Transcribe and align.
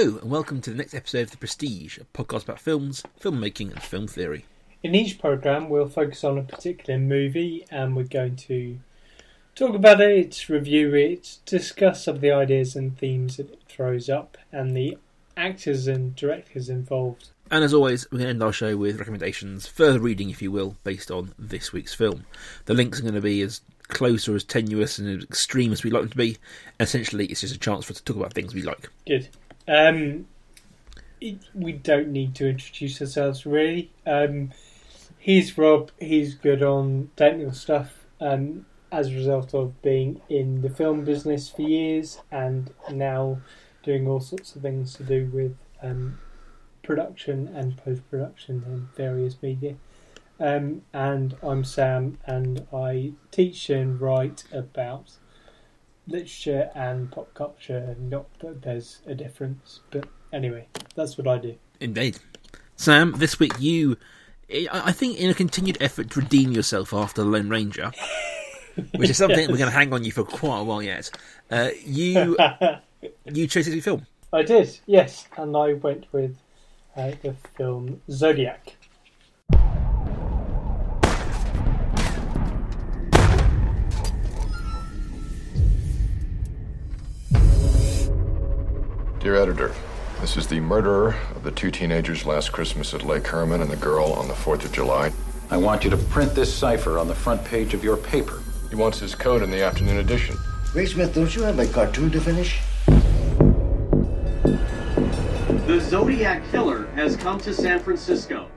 Hello, 0.00 0.16
and 0.16 0.30
welcome 0.30 0.62
to 0.62 0.70
the 0.70 0.78
next 0.78 0.94
episode 0.94 1.24
of 1.24 1.30
The 1.32 1.36
Prestige, 1.36 1.98
a 1.98 2.04
podcast 2.04 2.44
about 2.44 2.58
films, 2.58 3.02
filmmaking, 3.20 3.70
and 3.70 3.82
film 3.82 4.06
theory. 4.06 4.46
In 4.82 4.94
each 4.94 5.18
program, 5.18 5.68
we'll 5.68 5.90
focus 5.90 6.24
on 6.24 6.38
a 6.38 6.42
particular 6.42 6.98
movie 6.98 7.66
and 7.70 7.94
we're 7.94 8.04
going 8.04 8.36
to 8.36 8.78
talk 9.54 9.74
about 9.74 10.00
it, 10.00 10.48
review 10.48 10.94
it, 10.94 11.36
discuss 11.44 12.04
some 12.04 12.14
of 12.14 12.22
the 12.22 12.32
ideas 12.32 12.74
and 12.74 12.96
themes 12.96 13.36
that 13.36 13.50
it 13.50 13.62
throws 13.68 14.08
up, 14.08 14.38
and 14.50 14.74
the 14.74 14.96
actors 15.36 15.86
and 15.86 16.16
directors 16.16 16.70
involved. 16.70 17.28
And 17.50 17.62
as 17.62 17.74
always, 17.74 18.10
we're 18.10 18.20
going 18.20 18.28
to 18.28 18.30
end 18.30 18.42
our 18.42 18.54
show 18.54 18.78
with 18.78 18.98
recommendations, 18.98 19.66
further 19.66 20.00
reading, 20.00 20.30
if 20.30 20.40
you 20.40 20.50
will, 20.50 20.78
based 20.82 21.10
on 21.10 21.34
this 21.38 21.74
week's 21.74 21.92
film. 21.92 22.24
The 22.64 22.72
links 22.72 23.00
are 23.00 23.02
going 23.02 23.12
to 23.16 23.20
be 23.20 23.42
as 23.42 23.60
close 23.88 24.26
or 24.30 24.34
as 24.34 24.44
tenuous 24.44 24.98
and 24.98 25.18
as 25.18 25.24
extreme 25.24 25.72
as 25.72 25.84
we 25.84 25.90
like 25.90 26.04
them 26.04 26.10
to 26.12 26.16
be. 26.16 26.38
Essentially, 26.78 27.26
it's 27.26 27.42
just 27.42 27.54
a 27.54 27.58
chance 27.58 27.84
for 27.84 27.92
us 27.92 27.98
to 27.98 28.04
talk 28.04 28.16
about 28.16 28.32
things 28.32 28.54
we 28.54 28.62
like. 28.62 28.88
Good. 29.06 29.28
Um, 29.70 30.26
it, 31.20 31.38
we 31.54 31.72
don't 31.72 32.08
need 32.08 32.34
to 32.36 32.48
introduce 32.48 33.00
ourselves 33.00 33.46
really. 33.46 33.92
Um, 34.04 34.50
he's 35.18 35.56
Rob. 35.56 35.92
He's 36.00 36.34
good 36.34 36.62
on 36.62 37.10
technical 37.16 37.52
stuff. 37.52 38.04
Um, 38.20 38.66
as 38.92 39.08
a 39.08 39.14
result 39.14 39.54
of 39.54 39.80
being 39.82 40.20
in 40.28 40.62
the 40.62 40.70
film 40.70 41.04
business 41.04 41.48
for 41.48 41.62
years 41.62 42.20
and 42.30 42.72
now 42.90 43.40
doing 43.82 44.08
all 44.08 44.20
sorts 44.20 44.56
of 44.56 44.62
things 44.62 44.94
to 44.94 45.04
do 45.04 45.30
with 45.32 45.56
um, 45.80 46.18
production 46.82 47.48
and 47.48 47.76
post 47.76 48.02
production 48.10 48.64
in 48.66 48.88
various 48.96 49.36
media. 49.42 49.76
Um, 50.38 50.82
and 50.92 51.36
I'm 51.42 51.64
Sam, 51.64 52.18
and 52.24 52.66
I 52.72 53.12
teach 53.30 53.70
and 53.70 54.00
write 54.00 54.44
about 54.52 55.12
literature 56.10 56.70
and 56.74 57.10
pop 57.10 57.32
culture. 57.34 57.96
Not 57.98 58.26
that 58.40 58.62
there's 58.62 59.00
a 59.06 59.14
difference, 59.14 59.80
but 59.90 60.06
anyway, 60.32 60.66
that's 60.94 61.16
what 61.16 61.26
I 61.26 61.38
do. 61.38 61.54
Indeed. 61.80 62.18
Sam, 62.76 63.12
this 63.16 63.38
week 63.38 63.52
you, 63.58 63.96
I 64.50 64.68
I 64.72 64.92
think, 64.92 65.18
in 65.18 65.30
a 65.30 65.34
continued 65.34 65.78
effort 65.80 66.10
to 66.10 66.20
redeem 66.20 66.52
yourself 66.52 66.92
after 66.92 67.22
The 67.22 67.28
Lone 67.28 67.48
Ranger, 67.48 67.92
which 68.96 69.10
is 69.10 69.16
something 69.16 69.38
Yes. 69.38 69.48
we're 69.48 69.58
going 69.58 69.70
to 69.70 69.76
hang 69.76 69.92
on 69.92 70.04
you 70.04 70.12
for 70.12 70.24
quite 70.24 70.60
a 70.60 70.64
while 70.64 70.82
yet, 70.82 71.10
uh, 71.50 71.70
you 71.84 72.36
you 73.24 73.46
chose 73.46 73.66
this 73.66 73.84
film. 73.84 74.06
I 74.32 74.42
did, 74.42 74.78
yes, 74.86 75.26
and 75.36 75.56
I 75.56 75.72
went 75.74 76.06
with 76.12 76.36
uh, 76.96 77.12
the 77.22 77.34
film 77.56 78.00
Zodiac. 78.10 78.76
Dear 89.20 89.36
editor, 89.36 89.74
this 90.22 90.38
is 90.38 90.46
the 90.46 90.60
murderer 90.60 91.14
of 91.36 91.42
the 91.42 91.50
two 91.50 91.70
teenagers 91.70 92.24
last 92.24 92.52
Christmas 92.52 92.94
at 92.94 93.04
Lake 93.04 93.26
Herman 93.26 93.60
and 93.60 93.70
the 93.70 93.76
girl 93.76 94.14
on 94.14 94.28
the 94.28 94.32
4th 94.34 94.64
of 94.64 94.72
July. 94.72 95.12
I 95.50 95.58
want 95.58 95.84
you 95.84 95.90
to 95.90 95.98
print 95.98 96.34
this 96.34 96.50
cipher 96.50 96.98
on 96.98 97.06
the 97.06 97.14
front 97.14 97.44
page 97.44 97.74
of 97.74 97.84
your 97.84 97.98
paper. 97.98 98.40
He 98.70 98.76
wants 98.76 98.98
his 98.98 99.14
code 99.14 99.42
in 99.42 99.50
the 99.50 99.62
afternoon 99.62 99.98
edition. 99.98 100.38
Ray 100.74 100.86
Smith, 100.86 101.14
don't 101.14 101.36
you 101.36 101.42
have 101.42 101.58
a 101.58 101.66
cartoon 101.66 102.10
to 102.12 102.18
finish? 102.18 102.60
The 105.66 105.80
Zodiac 105.82 106.42
Killer 106.50 106.86
has 106.94 107.14
come 107.14 107.38
to 107.40 107.52
San 107.52 107.80
Francisco. 107.80 108.48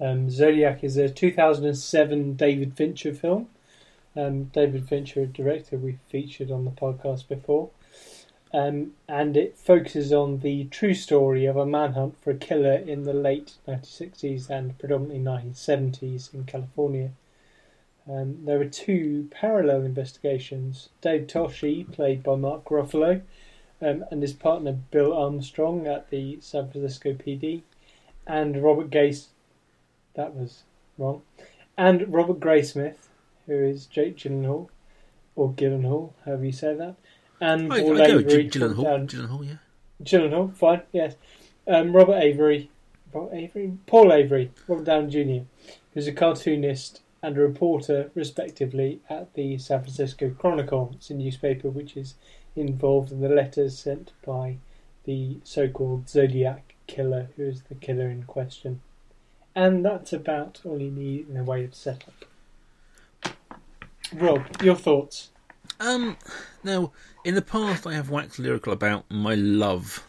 Um, 0.00 0.30
Zodiac 0.30 0.82
is 0.82 0.96
a 0.96 1.10
2007 1.10 2.34
David 2.34 2.78
Fincher 2.78 3.12
film. 3.12 3.48
Um, 4.16 4.44
David 4.44 4.88
Fincher, 4.88 5.24
a 5.24 5.26
director 5.26 5.76
we 5.76 5.98
featured 6.08 6.50
on 6.50 6.64
the 6.64 6.70
podcast 6.70 7.28
before. 7.28 7.68
Um, 8.52 8.92
and 9.08 9.36
it 9.36 9.56
focuses 9.56 10.12
on 10.12 10.40
the 10.40 10.64
true 10.64 10.94
story 10.94 11.46
of 11.46 11.56
a 11.56 11.64
manhunt 11.64 12.20
for 12.20 12.30
a 12.30 12.36
killer 12.36 12.74
in 12.74 13.04
the 13.04 13.12
late 13.12 13.54
1960s 13.68 14.50
and 14.50 14.76
predominantly 14.78 15.20
1970s 15.20 16.34
in 16.34 16.44
California. 16.44 17.12
Um, 18.10 18.44
there 18.44 18.58
were 18.58 18.64
two 18.64 19.28
parallel 19.30 19.82
investigations. 19.82 20.88
Dave 21.00 21.28
Toschi, 21.28 21.90
played 21.92 22.24
by 22.24 22.34
Mark 22.34 22.64
Ruffalo, 22.64 23.22
um, 23.80 24.04
and 24.10 24.20
his 24.20 24.32
partner 24.32 24.72
Bill 24.72 25.12
Armstrong 25.12 25.86
at 25.86 26.10
the 26.10 26.38
San 26.40 26.70
Francisco 26.70 27.12
PD, 27.12 27.62
and 28.26 28.62
Robert 28.62 28.90
Gase. 28.90 29.26
That 30.14 30.34
was 30.34 30.64
wrong. 30.98 31.22
And 31.78 32.12
Robert 32.12 32.40
Graysmith, 32.40 33.08
who 33.46 33.54
is 33.54 33.86
Jake 33.86 34.16
Gyllenhaal, 34.16 34.68
or 35.36 35.52
Gyllenhaal, 35.52 36.12
however 36.24 36.44
you 36.44 36.52
say 36.52 36.74
that, 36.74 36.96
and 37.40 37.72
I, 37.72 37.76
I 37.76 37.80
Paul 37.82 37.96
go 37.96 38.02
Avery. 38.18 38.44
Gy- 38.44 38.58
Gyllenhaal. 38.58 38.82
down- 38.84 39.06
Gyllenhaal, 39.08 39.46
yeah. 39.46 39.54
Gyllenhaal, 40.02 40.54
fine, 40.56 40.82
yes. 40.92 41.14
Um, 41.66 41.94
Robert 41.94 42.18
Avery, 42.20 42.70
Robert 43.12 43.34
Avery, 43.34 43.78
Paul 43.86 44.12
Avery, 44.12 44.50
Robert 44.66 44.84
Downey 44.84 45.10
Jr., 45.10 45.44
who's 45.94 46.06
a 46.06 46.12
cartoonist 46.12 47.00
and 47.22 47.36
a 47.36 47.40
reporter, 47.40 48.10
respectively, 48.14 49.00
at 49.10 49.34
the 49.34 49.58
San 49.58 49.80
Francisco 49.80 50.30
Chronicle. 50.38 50.92
It's 50.94 51.10
a 51.10 51.14
newspaper 51.14 51.68
which 51.68 51.96
is 51.96 52.14
involved 52.56 53.12
in 53.12 53.20
the 53.20 53.28
letters 53.28 53.78
sent 53.78 54.12
by 54.24 54.56
the 55.04 55.36
so-called 55.44 56.08
Zodiac 56.08 56.74
killer, 56.86 57.28
who 57.36 57.44
is 57.44 57.62
the 57.62 57.74
killer 57.74 58.08
in 58.08 58.22
question. 58.24 58.80
And 59.54 59.84
that's 59.84 60.12
about 60.12 60.60
all 60.64 60.80
you 60.80 60.90
need 60.90 61.28
in 61.28 61.36
a 61.36 61.44
way 61.44 61.64
of 61.64 61.74
setup. 61.74 62.24
Rob, 64.14 64.42
your 64.62 64.76
thoughts? 64.76 65.30
Um, 65.80 66.18
now, 66.62 66.92
in 67.24 67.34
the 67.34 67.42
past, 67.42 67.86
I 67.86 67.94
have 67.94 68.10
waxed 68.10 68.38
lyrical 68.38 68.70
about 68.72 69.10
my 69.10 69.34
love 69.34 70.04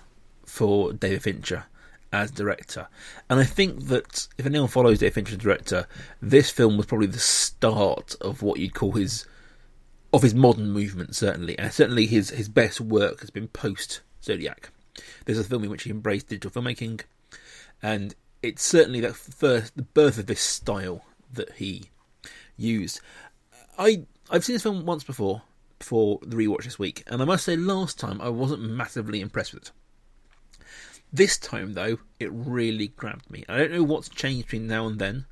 for 0.46 0.92
David 0.92 1.24
Fincher 1.24 1.64
as 2.12 2.30
director, 2.30 2.90
and 3.30 3.40
I 3.40 3.46
think 3.46 3.86
that 3.86 4.28
if 4.38 4.46
anyone 4.46 4.68
follows 4.68 5.00
David 5.00 5.14
Fincher 5.14 5.36
as 5.36 5.38
director, 5.38 5.88
this 6.22 6.50
film 6.50 6.76
was 6.76 6.88
probably 6.88 7.08
the 7.08 7.20
start 7.20 8.16
of 8.20 8.42
what 8.42 8.60
you'd 8.60 8.74
call 8.74 8.92
his 8.92 9.26
of 10.12 10.24
his 10.24 10.36
modern 10.36 10.72
movement, 10.72 11.16
certainly, 11.16 11.58
and 11.58 11.72
certainly 11.72 12.06
his 12.06 12.32
his 12.32 12.50
best 12.50 12.82
work 12.82 13.22
has 13.22 13.30
been 13.30 13.48
post 13.48 14.02
Zodiac. 14.22 14.72
There's 15.24 15.40
a 15.40 15.44
film 15.46 15.64
in 15.64 15.70
which 15.70 15.84
he 15.84 15.90
embraced 15.90 16.28
digital 16.28 16.52
filmmaking, 16.52 17.00
and 17.82 18.14
it's 18.44 18.62
certainly 18.62 19.00
that 19.00 19.16
first 19.16 19.78
the 19.78 19.84
birth 19.84 20.18
of 20.18 20.26
this 20.26 20.42
style 20.42 21.06
that 21.32 21.54
he 21.54 21.86
used. 22.58 23.00
I 23.80 24.04
I've 24.30 24.44
seen 24.44 24.56
this 24.56 24.64
film 24.64 24.86
once 24.86 25.06
before 25.06 25.44
for 25.84 26.20
the 26.22 26.36
rewatch 26.36 26.64
this 26.64 26.80
week, 26.80 27.04
and 27.08 27.22
I 27.22 27.26
must 27.26 27.46
say 27.46 27.56
last 27.56 28.00
time 28.00 28.22
I 28.22 28.30
wasn't 28.30 28.64
massively 28.64 29.22
impressed 29.22 29.54
with 29.54 29.64
it. 29.64 29.72
This 31.14 31.38
time 31.38 31.74
though, 31.74 31.98
it 32.20 32.32
really 32.32 32.90
grabbed 32.90 33.30
me. 33.30 33.44
I 33.50 33.58
don't 33.58 33.72
know 33.72 33.84
what's 33.84 34.10
changed 34.10 34.48
between 34.48 34.68
now 34.68 34.88
and 34.88 35.00
then, 35.00 35.26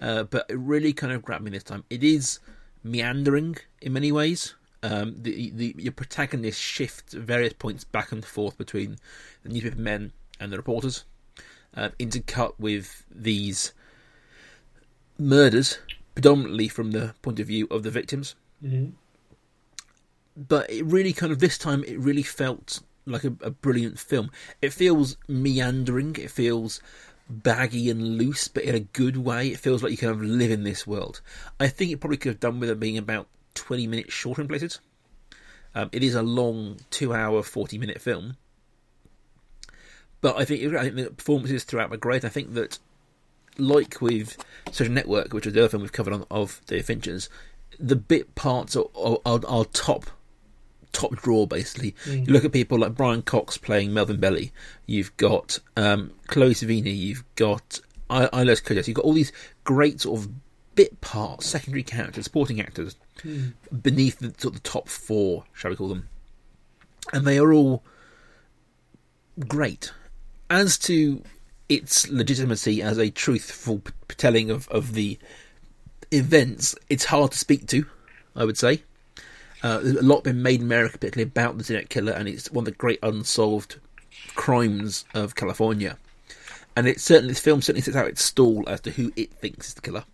uh, 0.00 0.24
but 0.24 0.46
it 0.48 0.58
really 0.58 0.92
kind 0.92 1.12
of 1.12 1.22
grabbed 1.22 1.44
me 1.44 1.50
this 1.50 1.62
time. 1.62 1.84
It 1.90 2.02
is 2.02 2.38
meandering 2.82 3.56
in 3.82 3.92
many 3.92 4.12
ways. 4.12 4.54
Um, 4.82 5.16
the, 5.20 5.50
the 5.50 5.74
your 5.78 5.92
protagonist 5.92 6.60
shifts 6.60 7.12
various 7.12 7.54
points 7.54 7.84
back 7.84 8.12
and 8.12 8.24
forth 8.24 8.56
between 8.56 8.96
the 9.42 9.48
newspaper 9.48 9.76
men 9.80 10.12
and 10.38 10.52
the 10.52 10.56
reporters, 10.56 11.04
uh, 11.74 11.90
intercut 11.98 12.52
with 12.58 13.04
these 13.10 13.72
murders, 15.18 15.78
predominantly 16.14 16.68
from 16.68 16.92
the 16.92 17.14
point 17.22 17.40
of 17.40 17.46
view 17.46 17.66
of 17.70 17.82
the 17.82 17.90
victims. 17.90 18.34
Mm-hmm. 18.64 18.90
But 20.36 20.70
it 20.70 20.84
really 20.84 21.12
kind 21.12 21.32
of 21.32 21.38
this 21.38 21.56
time 21.56 21.82
it 21.84 21.98
really 21.98 22.22
felt 22.22 22.80
like 23.06 23.24
a, 23.24 23.34
a 23.40 23.50
brilliant 23.50 23.98
film. 23.98 24.30
It 24.60 24.72
feels 24.72 25.16
meandering. 25.26 26.16
It 26.16 26.30
feels 26.30 26.82
baggy 27.28 27.88
and 27.90 28.18
loose, 28.18 28.46
but 28.46 28.64
in 28.64 28.74
a 28.74 28.80
good 28.80 29.16
way. 29.16 29.48
It 29.48 29.58
feels 29.58 29.82
like 29.82 29.92
you 29.92 29.98
kind 29.98 30.12
of 30.12 30.22
live 30.22 30.50
in 30.50 30.62
this 30.62 30.86
world. 30.86 31.20
I 31.58 31.68
think 31.68 31.90
it 31.90 32.00
probably 32.00 32.18
could 32.18 32.32
have 32.32 32.40
done 32.40 32.60
with 32.60 32.68
it 32.68 32.78
being 32.78 32.98
about 32.98 33.28
twenty 33.54 33.86
minutes 33.86 34.12
shorter 34.12 34.42
in 34.42 34.48
places. 34.48 34.80
Um, 35.74 35.88
it 35.92 36.02
is 36.02 36.14
a 36.14 36.22
long 36.22 36.80
two-hour, 36.90 37.42
forty-minute 37.42 38.00
film, 38.00 38.36
but 40.20 40.36
I 40.36 40.44
think 40.44 40.74
I 40.74 40.82
think 40.82 40.96
the 40.96 41.10
performances 41.10 41.64
throughout 41.64 41.90
were 41.90 41.96
great. 41.96 42.24
I 42.24 42.28
think 42.28 42.54
that, 42.54 42.78
like 43.58 44.00
with 44.00 44.36
Social 44.70 44.92
Network, 44.92 45.32
which 45.32 45.46
is 45.46 45.52
the 45.52 45.60
other 45.60 45.68
film 45.68 45.82
we've 45.82 45.92
covered 45.92 46.14
on 46.14 46.26
of 46.30 46.60
the 46.66 46.82
Fincher's, 46.82 47.28
the 47.78 47.96
bit 47.96 48.34
parts 48.34 48.76
are, 48.76 48.86
are, 48.94 49.40
are 49.46 49.64
top 49.66 50.10
top 50.96 51.14
draw 51.16 51.46
basically. 51.46 51.94
You 52.06 52.24
look 52.32 52.44
at 52.44 52.52
people 52.52 52.78
like 52.78 52.94
Brian 52.94 53.22
Cox 53.22 53.58
playing 53.58 53.92
Melvin 53.92 54.18
Belli. 54.18 54.52
You've 54.86 55.16
got 55.16 55.58
um, 55.76 56.12
Chloe 56.26 56.54
Sevigny. 56.54 56.96
You've 56.96 57.24
got 57.36 57.80
I- 58.08 58.26
Ilos. 58.28 58.86
You've 58.86 58.96
got 58.96 59.04
all 59.04 59.12
these 59.12 59.32
great 59.64 60.00
sort 60.00 60.20
of 60.20 60.28
bit 60.74 61.00
parts, 61.00 61.46
secondary 61.46 61.82
characters, 61.82 62.24
supporting 62.24 62.60
actors 62.60 62.96
beneath 63.82 64.18
the 64.18 64.28
sort 64.38 64.54
of 64.54 64.62
the 64.62 64.68
top 64.68 64.88
four, 64.88 65.44
shall 65.52 65.70
we 65.70 65.76
call 65.76 65.88
them? 65.88 66.08
And 67.12 67.26
they 67.26 67.38
are 67.38 67.52
all 67.52 67.82
great. 69.48 69.92
As 70.50 70.78
to 70.78 71.22
its 71.68 72.08
legitimacy 72.08 72.82
as 72.82 72.98
a 72.98 73.10
truthful 73.10 73.78
p- 73.80 73.92
telling 74.16 74.50
of, 74.50 74.68
of 74.68 74.92
the 74.92 75.18
events, 76.12 76.74
it's 76.88 77.06
hard 77.06 77.32
to 77.32 77.38
speak 77.38 77.66
to, 77.68 77.86
I 78.34 78.44
would 78.44 78.58
say. 78.58 78.82
Uh, 79.62 79.78
there's 79.78 79.96
a 79.96 80.02
lot 80.02 80.24
been 80.24 80.42
made 80.42 80.60
in 80.60 80.66
America, 80.66 80.98
particularly 80.98 81.28
about 81.28 81.58
the 81.58 81.64
Zodiac 81.64 81.88
Killer, 81.88 82.12
and 82.12 82.28
it's 82.28 82.50
one 82.50 82.62
of 82.62 82.66
the 82.66 82.72
great 82.72 82.98
unsolved 83.02 83.80
crimes 84.34 85.04
of 85.14 85.34
California, 85.34 85.96
and 86.76 86.86
it 86.86 87.00
certainly 87.00 87.32
this 87.32 87.40
film 87.40 87.62
certainly 87.62 87.82
sets 87.82 87.96
out 87.96 88.08
its 88.08 88.22
stall 88.22 88.68
as 88.68 88.80
to 88.82 88.90
who 88.90 89.12
it 89.16 89.32
thinks 89.32 89.68
is 89.68 89.74
the 89.74 89.80
killer. 89.80 90.04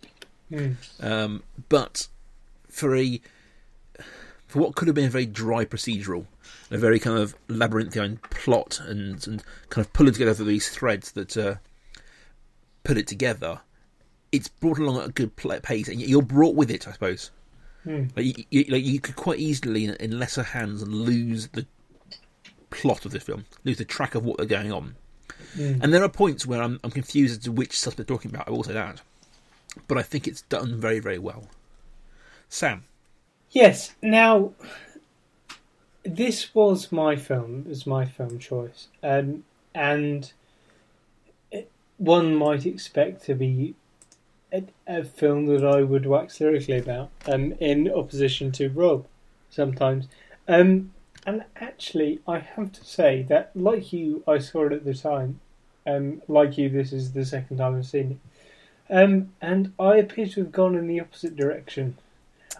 Mm. 0.51 0.75
Um, 1.01 1.43
but 1.69 2.07
for 2.69 2.95
a 2.95 3.19
for 4.47 4.59
what 4.59 4.75
could 4.75 4.87
have 4.87 4.95
been 4.95 5.05
a 5.05 5.09
very 5.09 5.25
dry 5.25 5.65
procedural, 5.65 6.25
a 6.69 6.77
very 6.77 6.99
kind 6.99 7.17
of 7.17 7.35
labyrinthine 7.47 8.17
plot, 8.29 8.79
and 8.79 9.25
and 9.27 9.43
kind 9.69 9.85
of 9.85 9.91
pulling 9.93 10.13
together 10.13 10.43
these 10.43 10.69
threads 10.69 11.11
that 11.13 11.35
uh, 11.35 11.55
put 12.83 12.97
it 12.97 13.07
together, 13.07 13.61
it's 14.31 14.47
brought 14.47 14.79
along 14.79 14.99
at 14.99 15.09
a 15.09 15.11
good 15.11 15.35
pace, 15.35 15.87
and 15.87 15.99
you're 15.99 16.21
brought 16.21 16.55
with 16.55 16.71
it, 16.71 16.87
I 16.87 16.91
suppose. 16.91 17.31
Hmm. 17.83 18.05
Like 18.15 18.25
you, 18.25 18.45
you, 18.49 18.63
like 18.69 18.83
you 18.83 18.99
could 18.99 19.15
quite 19.15 19.39
easily, 19.39 19.85
in, 19.85 20.19
lesser 20.19 20.43
hands, 20.43 20.87
lose 20.87 21.47
the 21.49 21.65
plot 22.69 23.05
of 23.05 23.11
this 23.11 23.23
film, 23.23 23.45
lose 23.63 23.77
the 23.77 23.85
track 23.85 24.15
of 24.15 24.25
what 24.25 24.37
they're 24.37 24.45
going 24.45 24.71
on. 24.71 24.95
Hmm. 25.55 25.79
And 25.81 25.93
there 25.93 26.03
are 26.03 26.09
points 26.09 26.45
where 26.45 26.61
I'm, 26.61 26.79
I'm 26.83 26.91
confused 26.91 27.39
as 27.39 27.43
to 27.45 27.51
which 27.51 27.77
suspect 27.77 28.07
they're 28.07 28.17
talking 28.17 28.31
about. 28.33 28.47
I 28.47 28.51
will 28.51 28.63
say 28.63 28.73
that, 28.73 29.01
but 29.87 29.97
I 29.97 30.01
think 30.01 30.27
it's 30.27 30.41
done 30.43 30.79
very, 30.79 30.99
very 30.99 31.19
well. 31.19 31.47
Sam, 32.49 32.83
Yes. 33.53 33.93
Now, 34.01 34.53
this 36.03 36.53
was 36.55 36.91
my 36.91 37.15
film. 37.15 37.63
It 37.65 37.69
was 37.69 37.87
my 37.87 38.05
film 38.05 38.39
choice, 38.39 38.87
um, 39.03 39.45
and 39.75 40.33
one 41.97 42.35
might 42.35 42.65
expect 42.65 43.23
to 43.25 43.35
be 43.35 43.75
a, 44.53 44.63
a 44.87 45.03
film 45.03 45.47
that 45.47 45.65
I 45.65 45.81
would 45.81 46.05
wax 46.05 46.39
lyrically 46.39 46.77
about, 46.77 47.09
um, 47.25 47.53
in 47.59 47.91
opposition 47.91 48.51
to 48.53 48.69
Rob, 48.69 49.05
sometimes. 49.49 50.07
Um, 50.47 50.93
and 51.25 51.43
actually, 51.55 52.19
I 52.27 52.39
have 52.39 52.71
to 52.73 52.85
say 52.85 53.23
that, 53.23 53.51
like 53.55 53.91
you, 53.91 54.23
I 54.27 54.37
saw 54.37 54.65
it 54.67 54.73
at 54.73 54.85
the 54.85 54.93
time. 54.93 55.39
Um, 55.85 56.21
like 56.27 56.57
you, 56.57 56.69
this 56.69 56.93
is 56.93 57.11
the 57.11 57.25
second 57.25 57.57
time 57.57 57.75
I've 57.75 57.85
seen 57.85 58.19
it, 58.89 58.93
um, 58.93 59.33
and 59.41 59.73
I 59.77 59.97
appear 59.97 60.27
to 60.27 60.43
have 60.43 60.51
gone 60.51 60.75
in 60.75 60.87
the 60.87 61.01
opposite 61.01 61.35
direction. 61.35 61.97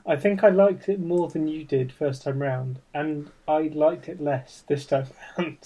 I 0.06 0.18
think 0.18 0.44
I 0.44 0.50
liked 0.50 0.90
it 0.90 1.00
more 1.00 1.30
than 1.30 1.48
you 1.48 1.64
did 1.64 1.94
first 1.94 2.24
time 2.24 2.42
round, 2.42 2.80
and 2.94 3.32
I 3.48 3.72
liked 3.74 4.10
it 4.10 4.22
less 4.22 4.64
this 4.68 4.86
time 4.86 5.08
round. 5.38 5.58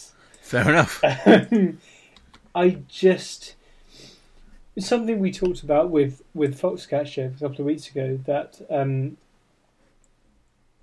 fair 0.42 0.70
enough. 0.70 1.04
Um, 1.04 1.80
I 2.54 2.78
just 2.88 3.56
it's 4.78 4.88
something 4.88 5.20
we 5.20 5.32
talked 5.32 5.64
about 5.64 5.90
with 5.90 6.22
with 6.36 6.62
Foxcatcher 6.62 7.36
a 7.36 7.40
couple 7.40 7.62
of 7.62 7.66
weeks 7.66 7.90
ago 7.90 8.20
that 8.26 8.62
um, 8.70 9.18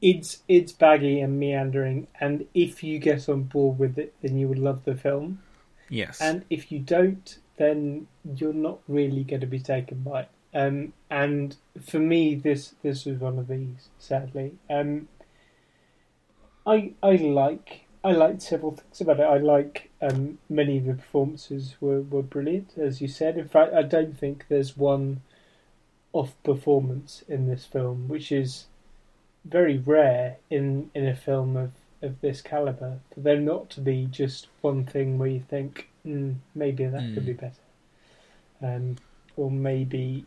it's 0.02 0.43
it's 0.49 0.73
baggy 0.73 1.20
and 1.20 1.38
meandering, 1.38 2.08
and 2.20 2.44
if 2.55 2.82
you 2.82 2.99
get 2.99 3.29
on 3.29 3.44
board 3.44 3.79
with 3.79 3.96
it, 3.96 4.12
then 4.20 4.37
you 4.37 4.49
will 4.49 4.58
love 4.58 4.85
the 4.85 4.96
film, 4.96 5.41
Yes, 5.88 6.20
and 6.20 6.44
if 6.50 6.73
you 6.73 6.81
don't, 6.81 7.38
then 7.56 8.08
you're 8.35 8.52
not 8.52 8.81
really 8.88 9.23
going 9.23 9.41
to 9.43 9.46
be 9.46 9.61
taken 9.61 10.02
by 10.02 10.23
it. 10.23 10.29
Um, 10.52 10.93
and 11.08 11.56
for 11.81 12.00
me, 12.00 12.35
this 12.35 12.75
this 12.82 13.05
was 13.05 13.19
one 13.19 13.38
of 13.38 13.47
these. 13.47 13.90
Sadly, 14.00 14.55
um, 14.69 15.06
I 16.67 16.94
I 17.00 17.14
like 17.14 17.83
I 18.04 18.12
liked 18.12 18.42
several 18.42 18.72
things 18.72 19.00
about 19.00 19.18
it. 19.18 19.22
I 19.22 19.38
like 19.38 19.90
um, 20.02 20.38
many 20.50 20.76
of 20.76 20.84
the 20.84 20.92
performances 20.94 21.74
were, 21.80 22.02
were 22.02 22.22
brilliant, 22.22 22.76
as 22.76 23.00
you 23.00 23.08
said. 23.08 23.38
In 23.38 23.48
fact, 23.48 23.72
I 23.72 23.82
don't 23.82 24.18
think 24.18 24.44
there's 24.48 24.76
one 24.76 25.22
off 26.12 26.34
performance 26.44 27.24
in 27.26 27.48
this 27.48 27.64
film, 27.64 28.06
which 28.08 28.30
is 28.30 28.66
very 29.44 29.78
rare 29.78 30.36
in 30.50 30.90
in 30.94 31.06
a 31.06 31.16
film 31.16 31.56
of 31.56 31.72
of 32.02 32.20
this 32.20 32.42
caliber. 32.42 32.98
For 33.14 33.20
there 33.20 33.40
not 33.40 33.70
to 33.70 33.80
be 33.80 34.06
just 34.10 34.48
one 34.60 34.84
thing 34.84 35.18
where 35.18 35.28
you 35.28 35.42
think, 35.48 35.88
mm, 36.06 36.34
maybe 36.54 36.84
that 36.84 37.14
could 37.14 37.22
Mm. 37.22 37.26
be 37.26 37.32
better, 37.32 37.64
um, 38.62 38.96
or 39.36 39.50
maybe 39.50 40.26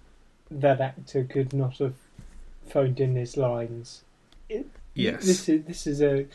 that 0.49 0.81
actor 0.81 1.23
could 1.23 1.53
not 1.53 1.77
have 1.77 1.95
phoned 2.67 2.99
in 2.99 3.15
his 3.15 3.37
lines. 3.37 4.03
It, 4.49 4.65
yes, 4.95 5.23
this 5.25 5.47
is 5.47 5.63
this 5.65 5.85
is 5.85 6.01
a. 6.01 6.25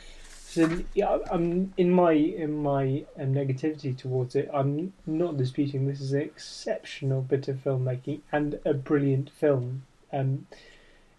So 0.53 0.69
yeah, 0.93 1.17
I'm 1.31 1.73
in 1.79 1.91
my 1.91 2.13
in 2.13 2.63
my 2.63 3.07
um, 3.19 3.33
negativity 3.33 3.97
towards 3.97 4.37
it. 4.37 4.51
I'm 4.53 4.93
not 5.07 5.39
disputing 5.39 5.87
this 5.87 6.03
is 6.03 6.13
an 6.13 6.21
exceptional 6.21 7.23
bit 7.23 7.49
of 7.49 7.65
filmmaking 7.65 8.21
and 8.31 8.61
a 8.67 8.75
brilliant 8.75 9.31
film, 9.31 9.85
um, 10.13 10.47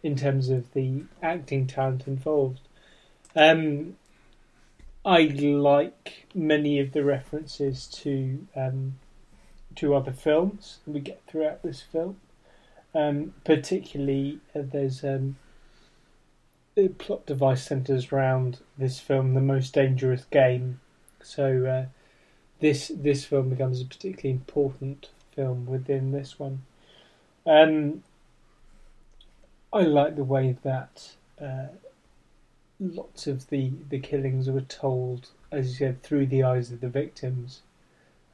in 0.04 0.16
terms 0.16 0.50
of 0.50 0.72
the 0.74 1.06
acting 1.24 1.66
talent 1.66 2.06
involved. 2.06 2.60
Um, 3.36 3.98
I 5.04 5.24
like 5.24 6.28
many 6.36 6.80
of 6.80 6.92
the 6.92 7.04
references 7.04 7.88
to 8.04 8.46
um, 8.56 9.00
to 9.78 9.96
other 9.96 10.14
films 10.14 10.78
we 10.86 11.00
get 11.00 11.24
throughout 11.26 11.64
this 11.64 11.82
film. 11.82 12.18
Um, 12.94 13.34
particularly, 13.44 14.42
uh, 14.56 14.62
there's 14.64 15.04
um, 15.04 15.38
the 16.76 16.88
plot 16.90 17.26
device 17.26 17.64
centers 17.64 18.12
around 18.12 18.60
this 18.78 19.00
film, 19.00 19.34
The 19.34 19.42
Most 19.42 19.74
Dangerous 19.74 20.26
Game. 20.26 20.80
So 21.22 21.66
uh, 21.66 21.86
this 22.60 22.92
this 22.94 23.26
film 23.26 23.50
becomes 23.50 23.82
a 23.82 23.86
particularly 23.86 24.32
important 24.32 25.10
film 25.36 25.66
within 25.66 26.12
this 26.12 26.40
one. 26.40 26.64
Um, 27.46 28.04
I 29.72 29.82
like 29.82 30.16
the 30.16 30.24
way 30.24 30.58
that 30.64 31.14
uh, 31.42 31.68
lots 32.80 33.28
of 33.28 33.50
the, 33.50 33.72
the 33.90 34.00
killings 34.00 34.50
were 34.50 34.62
told, 34.62 35.30
as 35.52 35.70
you 35.70 35.88
said, 35.88 36.04
through 36.04 36.28
the 36.28 36.44
eyes 36.44 36.72
of 36.72 36.82
the 36.82 36.90
victims. 36.90 37.62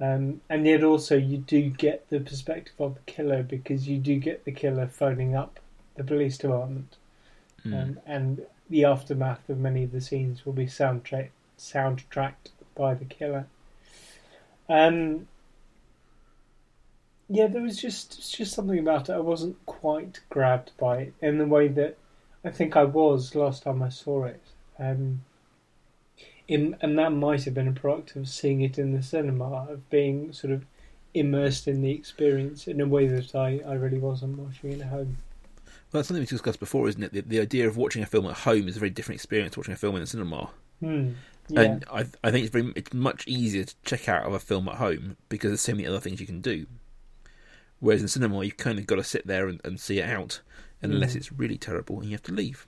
Um, 0.01 0.41
and 0.50 0.65
yet 0.65 0.83
also 0.83 1.18
you 1.18 1.38
do 1.38 1.69
get 1.69 2.09
the 2.09 2.19
perspective 2.19 2.75
of 2.80 2.95
the 2.95 3.12
killer 3.12 3.44
because 3.44 3.88
you 3.88 3.97
do 3.97 4.18
get 4.18 4.45
the 4.45 4.51
killer 4.51 4.88
phoning 4.88 5.36
up 5.36 5.59
the 5.95 6.03
police 6.03 6.38
department. 6.38 6.96
Mm. 7.66 7.84
Um, 7.84 8.00
and 8.06 8.46
the 8.70 8.86
aftermath 8.86 9.50
of 9.50 9.60
many 9.60 9.84
of 9.84 9.92
the 9.92 10.01
scenes 10.01 10.46
will 10.46 10.54
be 10.54 10.66
soundtrack 10.66 11.30
soundtracked 11.58 12.51
by 12.75 12.94
the 12.94 13.06
killer. 13.06 13.48
Um, 14.70 15.28
yeah, 17.28 17.48
there 17.48 17.62
was 17.62 17.78
just 17.78 18.36
just 18.36 18.54
something 18.54 18.80
about 18.80 19.10
it. 19.10 19.13
I 19.13 19.20
wasn't 19.20 19.63
quite 19.66 20.20
grabbed 20.30 20.72
by 20.78 20.98
it 20.98 21.13
in 21.22 21.38
the 21.38 21.46
way 21.46 21.68
that 21.68 21.98
I 22.44 22.50
think 22.50 22.75
I 22.75 22.86
was 22.86 23.36
last 23.36 23.63
time 23.63 23.84
I 23.84 23.89
saw 23.89 24.25
it. 24.25 24.42
Um, 24.78 25.22
in, 26.48 26.75
and 26.82 26.98
that 26.98 27.12
might 27.12 27.44
have 27.44 27.54
been 27.54 27.68
a 27.68 27.74
product 27.74 28.16
of 28.16 28.28
seeing 28.28 28.62
it 28.62 28.80
in 28.80 28.94
the 28.94 29.04
cinema, 29.04 29.68
of 29.70 29.88
being 29.89 30.34
sort 30.34 30.51
of 30.51 30.66
immersed 31.13 31.68
in 31.68 31.82
the 31.82 31.92
experience 31.92 32.68
in 32.68 32.82
a 32.82 32.88
way 32.88 33.08
that 33.08 33.36
I, 33.36 33.62
I 33.68 33.74
really 33.74 34.00
wasn't 34.00 34.39
watching 34.39 34.74
it 34.74 34.82
at 34.82 34.88
home. 34.88 35.18
Well, 35.91 36.00
that's 36.00 36.08
something 36.08 36.22
we 36.22 36.25
discussed 36.27 36.60
before, 36.60 36.88
isn't 36.89 37.01
it? 37.03 37.13
The, 37.13 37.22
the 37.22 37.39
idea 37.39 37.67
of 37.67 37.77
watching 37.77 38.03
a 38.03 38.05
film 38.05 38.25
at 38.27 38.34
home 38.38 38.67
is 38.67 38.75
a 38.77 38.79
very 38.79 38.89
different 38.89 39.17
experience 39.17 39.53
to 39.53 39.60
watching 39.60 39.74
a 39.74 39.77
film 39.77 39.96
in 39.96 40.01
the 40.01 40.08
cinema. 40.08 40.50
Hmm. 40.79 41.12
Yeah. 41.48 41.62
And 41.62 41.86
I, 41.91 42.05
I 42.24 42.29
think 42.31 42.46
it's 42.46 42.53
very, 42.53 42.72
it's 42.75 42.93
much 42.93 43.27
easier 43.27 43.63
to 43.63 43.75
check 43.84 44.08
out 44.08 44.25
of 44.25 44.34
a 44.34 44.39
film 44.39 44.67
at 44.69 44.75
home 44.75 45.17
because 45.29 45.50
there's 45.50 45.62
so 45.62 45.72
many 45.74 45.88
other 45.88 46.00
things 46.00 46.19
you 46.22 46.27
can 46.27 46.41
do. 46.41 46.67
Whereas 47.79 48.01
in 48.01 48.08
cinema, 48.08 48.43
you've 48.43 48.58
kind 48.58 48.77
of 48.77 48.86
got 48.86 48.96
to 48.98 49.03
sit 49.03 49.25
there 49.25 49.48
and, 49.48 49.60
and 49.63 49.79
see 49.79 50.00
it 50.00 50.08
out, 50.10 50.41
unless 50.81 51.13
Mm. 51.13 51.15
it's 51.15 51.31
really 51.31 51.58
terrible 51.58 51.96
and 52.00 52.05
you 52.05 52.12
have 52.12 52.24
to 52.24 52.34
leave. 52.34 52.67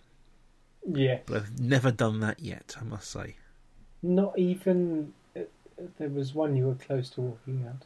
yeah. 0.90 1.20
But 1.28 1.36
I've 1.38 1.60
never 1.60 1.92
done 1.92 2.22
that 2.22 2.40
yet, 2.40 2.76
I 2.80 2.84
must 2.84 3.12
say. 3.12 3.36
Not 4.02 4.38
even. 4.40 5.14
uh, 5.38 5.42
There 6.00 6.10
was 6.10 6.34
one 6.34 6.56
you 6.56 6.66
were 6.68 6.76
close 6.76 7.10
to 7.12 7.22
walking 7.22 7.66
out. 7.68 7.84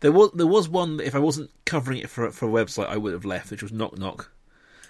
There 0.00 0.12
was 0.12 0.30
there 0.34 0.46
was 0.46 0.68
one 0.68 0.98
that 0.98 1.06
if 1.06 1.14
I 1.14 1.18
wasn't 1.20 1.50
covering 1.64 1.98
it 1.98 2.10
for 2.10 2.30
for 2.30 2.46
a 2.48 2.52
website, 2.52 2.88
I 2.88 2.96
would 2.96 3.12
have 3.12 3.24
left, 3.24 3.50
which 3.50 3.62
was 3.62 3.72
Knock 3.72 3.96
Knock. 3.98 4.30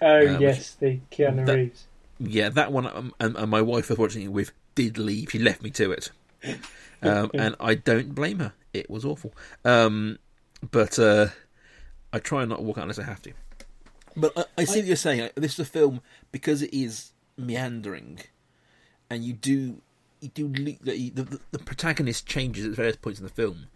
Oh 0.01 0.35
Uh, 0.35 0.39
yes, 0.39 0.75
the 0.75 0.99
Keanu 1.11 1.45
that- 1.45 1.55
Reeves. 1.55 1.85
Yeah, 2.21 2.49
that 2.49 2.73
one, 2.73 2.85
um, 2.85 3.13
and, 3.21 3.37
and 3.37 3.49
my 3.49 3.61
wife 3.61 3.89
was 3.89 3.97
watching 3.97 4.23
it 4.23 4.31
with 4.33 4.51
did 4.75 4.97
leave. 4.97 5.31
She 5.31 5.39
left 5.39 5.63
me 5.63 5.69
to 5.71 5.91
it, 5.93 6.11
um, 7.01 7.31
and 7.33 7.55
I 7.61 7.75
don't 7.75 8.13
blame 8.13 8.39
her. 8.39 8.51
It 8.73 8.89
was 8.89 9.05
awful, 9.05 9.33
um, 9.63 10.19
but 10.69 10.99
uh, 10.99 11.27
I 12.11 12.19
try 12.19 12.43
not 12.43 12.57
to 12.57 12.61
walk 12.63 12.77
out 12.77 12.81
unless 12.81 12.99
I 12.99 13.03
have 13.03 13.21
to. 13.21 13.31
But 14.17 14.33
I, 14.37 14.43
I 14.57 14.63
see 14.65 14.79
what 14.79 14.87
you're 14.87 14.95
saying. 14.97 15.29
This 15.35 15.53
is 15.53 15.59
a 15.59 15.65
film 15.65 16.01
because 16.33 16.61
it 16.61 16.73
is 16.73 17.11
meandering, 17.37 18.19
and 19.09 19.23
you 19.23 19.31
do 19.31 19.81
you 20.19 20.27
do 20.27 20.49
the, 20.49 21.09
the, 21.11 21.39
the 21.51 21.59
protagonist 21.59 22.27
changes 22.27 22.65
at 22.65 22.71
various 22.73 22.97
points 22.97 23.19
in 23.19 23.25
the 23.25 23.31
film. 23.31 23.67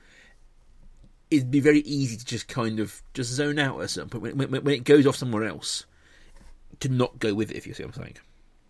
It'd 1.32 1.50
be 1.50 1.62
very 1.62 1.80
easy 1.80 2.18
to 2.18 2.25
just 2.25 2.50
kind 2.50 2.80
of 2.80 3.01
just 3.13 3.32
zone 3.32 3.58
out 3.58 3.82
at 3.82 3.89
some 3.89 4.10
point 4.10 4.36
when, 4.36 4.51
when, 4.51 4.63
when 4.63 4.75
it 4.75 4.84
goes 4.84 5.08
off 5.08 5.15
somewhere 5.15 5.46
else. 5.46 5.86
To 6.80 6.89
not 6.89 7.20
go 7.20 7.34
with 7.34 7.51
it, 7.51 7.58
if 7.58 7.68
you 7.68 7.74
see 7.74 7.84
what 7.84 7.96
I'm 7.96 8.03
saying. 8.03 8.18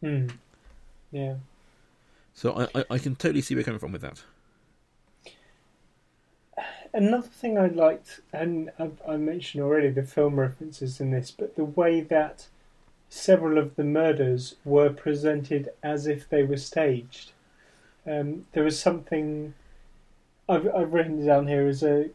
Hmm. 0.01 0.35
Yeah. 1.11 1.35
So 2.33 2.53
I, 2.53 2.79
I, 2.79 2.85
I 2.91 2.97
can 2.97 3.15
totally 3.15 3.41
see 3.41 3.55
where 3.55 3.59
you're 3.59 3.65
coming 3.65 3.79
from 3.79 3.91
with 3.91 4.01
that. 4.01 4.23
Another 6.93 7.27
thing 7.27 7.57
I 7.57 7.67
liked, 7.67 8.21
and 8.31 8.71
I've, 8.77 9.01
I 9.07 9.17
mentioned 9.17 9.63
already 9.63 9.89
the 9.89 10.03
film 10.03 10.39
references 10.39 10.99
in 10.99 11.11
this, 11.11 11.31
but 11.31 11.55
the 11.55 11.63
way 11.63 12.01
that 12.01 12.47
several 13.09 13.57
of 13.57 13.75
the 13.75 13.83
murders 13.83 14.55
were 14.65 14.89
presented 14.89 15.69
as 15.81 16.07
if 16.07 16.27
they 16.29 16.43
were 16.43 16.57
staged. 16.57 17.31
Um, 18.05 18.45
there 18.53 18.63
was 18.63 18.79
something 18.79 19.53
I've 20.49 20.67
I've 20.75 20.93
written 20.93 21.25
down 21.25 21.47
here 21.47 21.67
as 21.67 21.83
a 21.83 22.09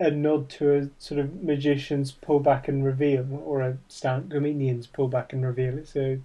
a 0.00 0.10
nod 0.10 0.48
to 0.48 0.74
a 0.74 0.88
sort 0.98 1.20
of 1.20 1.42
magician's 1.42 2.10
pull 2.10 2.40
back 2.40 2.66
and 2.66 2.84
reveal, 2.84 3.42
or 3.44 3.60
a 3.60 3.76
stand 3.88 4.30
comedian's 4.30 4.86
pull 4.86 5.08
back 5.08 5.32
and 5.32 5.44
reveal. 5.44 5.78
It's 5.78 5.94
a 5.94 6.18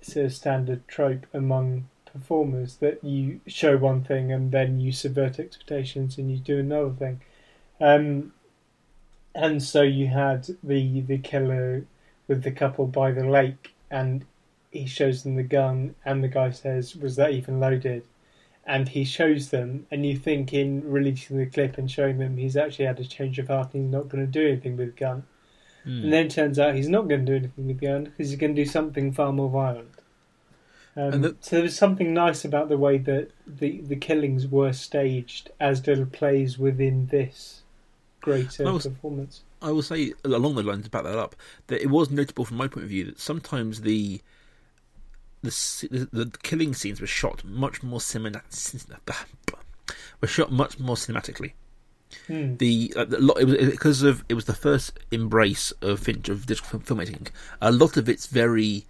it's 0.00 0.16
a 0.16 0.30
standard 0.30 0.86
trope 0.88 1.26
among 1.34 1.88
performers 2.04 2.76
that 2.76 3.02
you 3.04 3.40
show 3.46 3.76
one 3.76 4.02
thing 4.02 4.32
and 4.32 4.50
then 4.50 4.80
you 4.80 4.90
subvert 4.92 5.38
expectations 5.38 6.18
and 6.18 6.30
you 6.30 6.38
do 6.38 6.58
another 6.58 6.90
thing. 6.90 7.20
Um, 7.80 8.32
and 9.34 9.62
so 9.62 9.82
you 9.82 10.06
had 10.08 10.48
the 10.62 11.00
the 11.00 11.18
killer 11.18 11.84
with 12.28 12.44
the 12.44 12.52
couple 12.52 12.86
by 12.86 13.10
the 13.10 13.24
lake, 13.24 13.74
and 13.90 14.24
he 14.70 14.86
shows 14.86 15.22
them 15.24 15.34
the 15.34 15.42
gun, 15.42 15.94
and 16.04 16.22
the 16.22 16.28
guy 16.28 16.50
says, 16.50 16.94
"Was 16.94 17.16
that 17.16 17.32
even 17.32 17.58
loaded?" 17.58 18.04
And 18.68 18.86
he 18.90 19.02
shows 19.04 19.48
them, 19.48 19.86
and 19.90 20.04
you 20.04 20.16
think 20.18 20.52
in 20.52 20.82
releasing 20.84 21.38
the 21.38 21.46
clip 21.46 21.78
and 21.78 21.90
showing 21.90 22.18
them, 22.18 22.36
he's 22.36 22.54
actually 22.56 22.84
had 22.84 23.00
a 23.00 23.04
change 23.04 23.38
of 23.38 23.48
heart 23.48 23.72
and 23.72 23.84
he's 23.84 23.92
not 23.92 24.08
going 24.10 24.24
to 24.24 24.30
do 24.30 24.46
anything 24.46 24.76
with 24.76 24.94
the 24.94 25.00
gun. 25.00 25.22
Hmm. 25.84 26.02
And 26.04 26.12
then 26.12 26.26
it 26.26 26.30
turns 26.32 26.58
out 26.58 26.74
he's 26.74 26.88
not 26.90 27.08
going 27.08 27.24
to 27.24 27.32
do 27.32 27.36
anything 27.36 27.66
with 27.66 27.80
the 27.80 27.86
gun 27.86 28.04
because 28.04 28.28
he's 28.28 28.38
going 28.38 28.54
to 28.54 28.62
do 28.62 28.68
something 28.68 29.10
far 29.12 29.32
more 29.32 29.48
violent. 29.48 29.88
Um, 30.96 31.12
And 31.14 31.24
the- 31.24 31.36
so 31.40 31.56
there 31.56 31.62
was 31.62 31.76
something 31.76 32.12
nice 32.12 32.44
about 32.44 32.68
the 32.68 32.76
way 32.76 32.98
that 32.98 33.30
the, 33.46 33.80
the 33.80 33.96
killings 33.96 34.46
were 34.46 34.74
staged 34.74 35.50
as 35.58 35.86
little 35.86 36.04
plays 36.06 36.58
within 36.58 37.06
this 37.06 37.62
greater 38.20 38.64
Well, 38.64 38.80
performance. 38.80 39.44
I 39.62 39.70
will 39.70 39.82
say 39.82 40.12
along 40.24 40.56
the 40.56 40.62
lines 40.62 40.84
to 40.84 40.90
back 40.90 41.04
that 41.04 41.18
up 41.18 41.34
that 41.68 41.80
it 41.80 41.88
was 41.88 42.10
notable 42.10 42.44
from 42.44 42.58
my 42.58 42.68
point 42.68 42.84
of 42.84 42.90
view 42.90 43.06
that 43.06 43.18
sometimes 43.18 43.80
the 43.80 44.20
the 45.42 45.88
the, 45.90 46.24
the 46.24 46.38
killing 46.42 46.74
scenes 46.74 47.00
were 47.00 47.06
shot 47.06 47.44
much 47.44 47.82
more 47.82 48.00
cinema, 48.00 48.42
were 50.20 50.28
shot 50.28 50.52
much 50.52 50.78
more 50.78 50.96
cinematically. 50.96 51.52
Hmm. 52.26 52.56
The, 52.56 52.92
uh, 52.96 53.04
the 53.04 53.20
lot 53.20 53.38
it 53.38 53.44
was 53.44 53.56
because 53.70 54.02
of 54.02 54.24
it 54.28 54.34
was 54.34 54.46
the 54.46 54.54
first 54.54 54.98
embrace 55.10 55.72
of 55.82 56.00
Finch 56.00 56.28
of 56.28 56.46
digital 56.46 56.80
film, 56.80 56.98
filmmaking. 57.00 57.28
A 57.60 57.70
lot 57.70 57.96
of 57.96 58.08
it's 58.08 58.26
very 58.26 58.86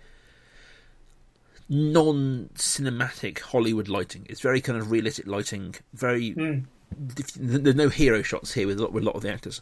non-cinematic 1.69 3.41
Hollywood 3.41 3.89
lighting. 3.89 4.27
It's 4.29 4.41
very 4.41 4.61
kind 4.61 4.79
of 4.79 4.91
realistic 4.91 5.27
lighting. 5.27 5.75
Very 5.93 6.31
Hmm. 6.31 6.61
there's 6.97 7.77
no 7.77 7.89
hero 7.89 8.23
shots 8.23 8.55
here 8.55 8.67
with 8.67 8.79
a 8.79 8.83
lot, 8.83 8.93
with 8.93 9.03
a 9.03 9.07
lot 9.07 9.17
of 9.17 9.23
the 9.23 9.33
actors. 9.33 9.61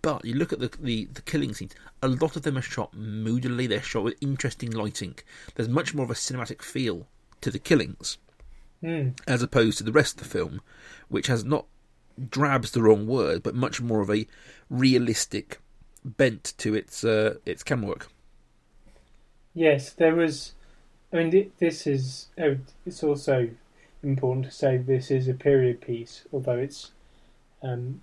But 0.00 0.24
you 0.24 0.34
look 0.34 0.52
at 0.52 0.60
the, 0.60 0.70
the 0.80 1.06
the 1.12 1.22
killing 1.22 1.54
scenes. 1.54 1.74
A 2.02 2.08
lot 2.08 2.36
of 2.36 2.42
them 2.42 2.56
are 2.56 2.62
shot 2.62 2.94
moodily. 2.94 3.66
They're 3.66 3.82
shot 3.82 4.04
with 4.04 4.14
interesting 4.20 4.70
lighting. 4.70 5.16
There's 5.54 5.68
much 5.68 5.94
more 5.94 6.04
of 6.04 6.10
a 6.10 6.14
cinematic 6.14 6.62
feel 6.62 7.06
to 7.40 7.50
the 7.50 7.58
killings 7.58 8.18
Hmm. 8.80 9.08
as 9.26 9.42
opposed 9.42 9.78
to 9.78 9.84
the 9.84 9.90
rest 9.92 10.20
of 10.20 10.22
the 10.22 10.38
film, 10.38 10.60
which 11.08 11.26
has 11.26 11.44
not 11.44 11.66
drab's 12.30 12.70
the 12.70 12.82
wrong 12.82 13.06
word, 13.08 13.42
but 13.42 13.54
much 13.54 13.80
more 13.80 14.00
of 14.00 14.10
a 14.10 14.26
realistic 14.70 15.60
bent 16.04 16.54
to 16.58 16.74
its 16.74 17.02
uh, 17.04 17.34
its 17.44 17.62
camera 17.64 17.88
work. 17.88 18.08
Yes, 19.54 19.90
there 19.92 20.14
was. 20.14 20.52
I 21.12 21.16
mean, 21.24 21.52
this 21.58 21.86
is. 21.86 22.28
oh, 22.38 22.58
It's 22.86 23.02
also 23.02 23.50
important 24.02 24.46
to 24.46 24.52
say 24.52 24.76
this 24.76 25.10
is 25.10 25.26
a 25.26 25.34
period 25.34 25.80
piece, 25.80 26.24
although 26.32 26.58
it's. 26.58 26.92
Um, 27.62 28.02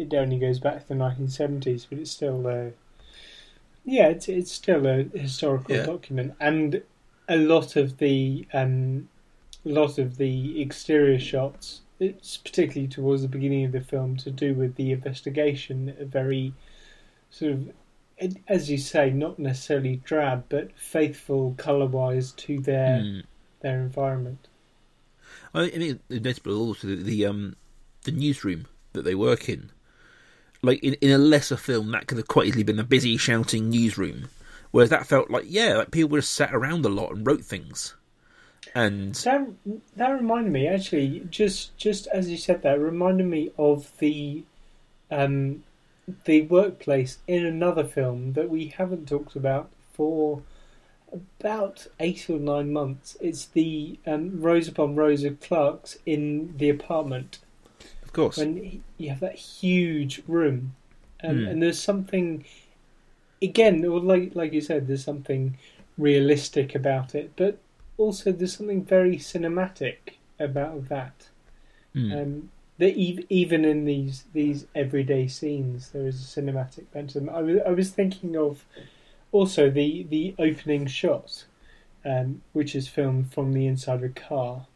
it 0.00 0.14
only 0.14 0.38
goes 0.38 0.58
back 0.58 0.82
to 0.82 0.88
the 0.88 0.94
1970s, 0.94 1.86
but 1.88 1.98
it's 1.98 2.10
still. 2.10 2.46
Uh, 2.46 2.70
yeah, 3.84 4.08
it's 4.08 4.28
it's 4.28 4.52
still 4.52 4.86
a 4.86 5.04
historical 5.04 5.76
Yeah. 5.76 5.86
document, 5.86 6.34
and 6.40 6.82
a 7.28 7.36
lot 7.36 7.76
of 7.76 7.98
the 7.98 8.46
um, 8.52 9.08
a 9.64 9.68
lot 9.70 9.98
of 9.98 10.16
the 10.16 10.60
exterior 10.60 11.18
shots, 11.18 11.82
it's 11.98 12.36
particularly 12.36 12.88
towards 12.88 13.22
the 13.22 13.28
beginning 13.28 13.64
of 13.64 13.72
the 13.72 13.80
film, 13.80 14.16
to 14.18 14.30
do 14.30 14.54
with 14.54 14.76
the 14.76 14.92
investigation, 14.92 15.94
are 16.00 16.04
very 16.04 16.52
sort 17.30 17.52
of 17.52 17.70
as 18.48 18.70
you 18.70 18.76
say, 18.76 19.10
not 19.10 19.38
necessarily 19.38 19.96
drab, 20.04 20.44
but 20.50 20.72
faithful 20.78 21.54
colour-wise 21.56 22.32
to 22.32 22.60
their 22.60 23.00
Hmm. 23.02 23.20
their 23.60 23.80
environment. 23.80 24.48
I 25.54 25.66
mean, 25.66 26.00
it's 26.08 26.24
notable 26.24 26.58
also 26.60 26.88
the, 26.88 26.96
the 26.96 27.26
um 27.26 27.56
the 28.02 28.12
newsroom 28.12 28.66
that 28.92 29.02
they 29.02 29.14
work 29.14 29.48
in. 29.48 29.70
Like 30.62 30.82
in, 30.82 30.94
in 30.94 31.10
a 31.10 31.18
lesser 31.18 31.56
film, 31.56 31.90
that 31.92 32.06
could 32.06 32.18
have 32.18 32.28
quite 32.28 32.46
easily 32.46 32.62
been 32.62 32.78
a 32.78 32.84
busy 32.84 33.16
shouting 33.16 33.70
newsroom, 33.70 34.28
whereas 34.70 34.90
that 34.90 35.06
felt 35.06 35.30
like 35.30 35.44
yeah, 35.46 35.76
like 35.78 35.90
people 35.90 36.18
just 36.18 36.32
sat 36.32 36.54
around 36.54 36.84
a 36.84 36.90
lot 36.90 37.12
and 37.12 37.26
wrote 37.26 37.44
things, 37.44 37.94
and 38.74 39.14
That 39.14 39.48
that 39.96 40.10
reminded 40.10 40.52
me 40.52 40.66
actually, 40.66 41.26
just 41.30 41.76
just 41.78 42.06
as 42.08 42.28
you 42.30 42.36
said 42.36 42.62
that, 42.62 42.78
reminded 42.78 43.26
me 43.26 43.52
of 43.58 43.96
the 43.98 44.44
um 45.10 45.64
the 46.24 46.42
workplace 46.42 47.18
in 47.26 47.44
another 47.46 47.84
film 47.84 48.32
that 48.32 48.50
we 48.50 48.66
haven't 48.66 49.08
talked 49.08 49.36
about 49.36 49.70
for 49.92 50.42
about 51.12 51.86
eight 51.98 52.28
or 52.28 52.38
nine 52.38 52.72
months. 52.72 53.16
It's 53.20 53.46
the 53.46 53.98
um, 54.06 54.40
rows 54.40 54.68
upon 54.68 54.96
rows 54.96 55.24
of 55.24 55.40
clerks 55.40 55.98
in 56.06 56.54
the 56.56 56.68
apartment. 56.68 57.38
Of 58.10 58.14
course, 58.14 58.36
when 58.38 58.82
you 58.98 59.08
have 59.10 59.20
that 59.20 59.36
huge 59.36 60.22
room, 60.26 60.74
um, 61.22 61.36
Hmm. 61.38 61.46
and 61.46 61.62
there's 61.62 61.80
something 61.80 62.44
again, 63.42 63.84
or 63.84 64.00
like 64.00 64.34
like 64.34 64.52
you 64.52 64.60
said, 64.60 64.86
there's 64.86 65.04
something 65.04 65.56
realistic 65.98 66.74
about 66.74 67.14
it, 67.14 67.32
but 67.36 67.58
also 67.98 68.32
there's 68.32 68.56
something 68.56 68.84
very 68.84 69.16
cinematic 69.16 70.16
about 70.38 70.88
that. 70.88 71.28
Hmm. 71.94 72.12
Um, 72.12 72.50
that 72.78 72.96
ev- 72.98 73.26
even 73.28 73.64
in 73.64 73.84
these 73.84 74.24
these 74.32 74.66
everyday 74.74 75.28
scenes, 75.28 75.90
there 75.90 76.06
is 76.06 76.16
a 76.20 76.40
cinematic 76.40 76.90
bent 76.92 77.10
to 77.10 77.20
them. 77.20 77.28
I 77.30 77.42
was 77.42 77.58
I 77.66 77.70
was 77.70 77.90
thinking 77.90 78.36
of 78.36 78.64
also 79.32 79.70
the 79.70 80.04
the 80.04 80.34
opening 80.38 80.86
shot, 80.86 81.44
um, 82.04 82.42
which 82.52 82.74
is 82.74 82.88
filmed 82.88 83.32
from 83.32 83.52
the 83.52 83.66
inside 83.66 83.96
of 83.96 84.04
a 84.04 84.08
car, 84.08 84.66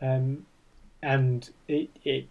um, 0.00 0.46
and 1.02 1.50
it 1.68 1.90
it 2.04 2.28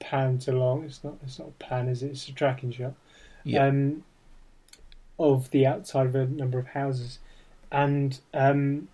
pans 0.00 0.48
along. 0.48 0.84
It's 0.84 1.02
not 1.04 1.14
it's 1.24 1.38
not 1.38 1.48
a 1.48 1.64
pan, 1.64 1.88
is 1.88 2.02
it? 2.02 2.10
It's 2.10 2.28
a 2.28 2.32
tracking 2.32 2.72
shot. 2.72 2.94
yeah, 3.44 3.66
Um, 3.66 4.04
of 5.18 5.50
the 5.50 5.66
outside 5.66 6.06
of 6.06 6.14
a 6.14 6.26
number 6.26 6.58
of 6.58 6.68
houses, 6.68 7.18
and 7.70 8.18
um, 8.34 8.88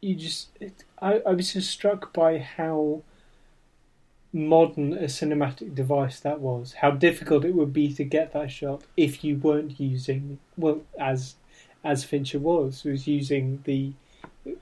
you 0.00 0.14
just 0.14 0.48
it, 0.60 0.84
I 1.00 1.20
I 1.26 1.32
was 1.32 1.52
just 1.52 1.70
struck 1.70 2.12
by 2.12 2.38
how 2.38 3.02
modern 4.32 4.94
a 4.94 5.04
cinematic 5.04 5.74
device 5.74 6.18
that 6.20 6.40
was. 6.40 6.74
How 6.74 6.90
difficult 6.90 7.44
it 7.44 7.54
would 7.54 7.72
be 7.72 7.92
to 7.94 8.04
get 8.04 8.32
that 8.32 8.50
shot 8.50 8.82
if 8.96 9.22
you 9.22 9.36
weren't 9.36 9.78
using 9.78 10.38
well 10.56 10.82
as 10.98 11.36
as 11.84 12.04
Fincher 12.04 12.38
was 12.38 12.84
was 12.84 13.06
using 13.06 13.60
the 13.64 13.92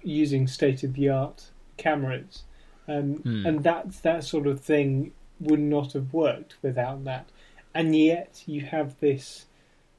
using 0.02 0.46
state 0.46 0.82
of 0.82 0.94
the 0.94 1.08
art 1.08 1.50
cameras, 1.76 2.42
um, 2.88 3.16
Hmm. 3.16 3.46
and 3.46 3.62
that 3.64 3.92
that 4.02 4.24
sort 4.24 4.46
of 4.46 4.60
thing 4.60 5.12
would 5.40 5.60
not 5.60 5.92
have 5.92 6.12
worked 6.12 6.56
without 6.62 7.04
that. 7.04 7.26
And 7.74 7.94
yet 7.96 8.42
you 8.46 8.62
have 8.62 8.98
this 9.00 9.46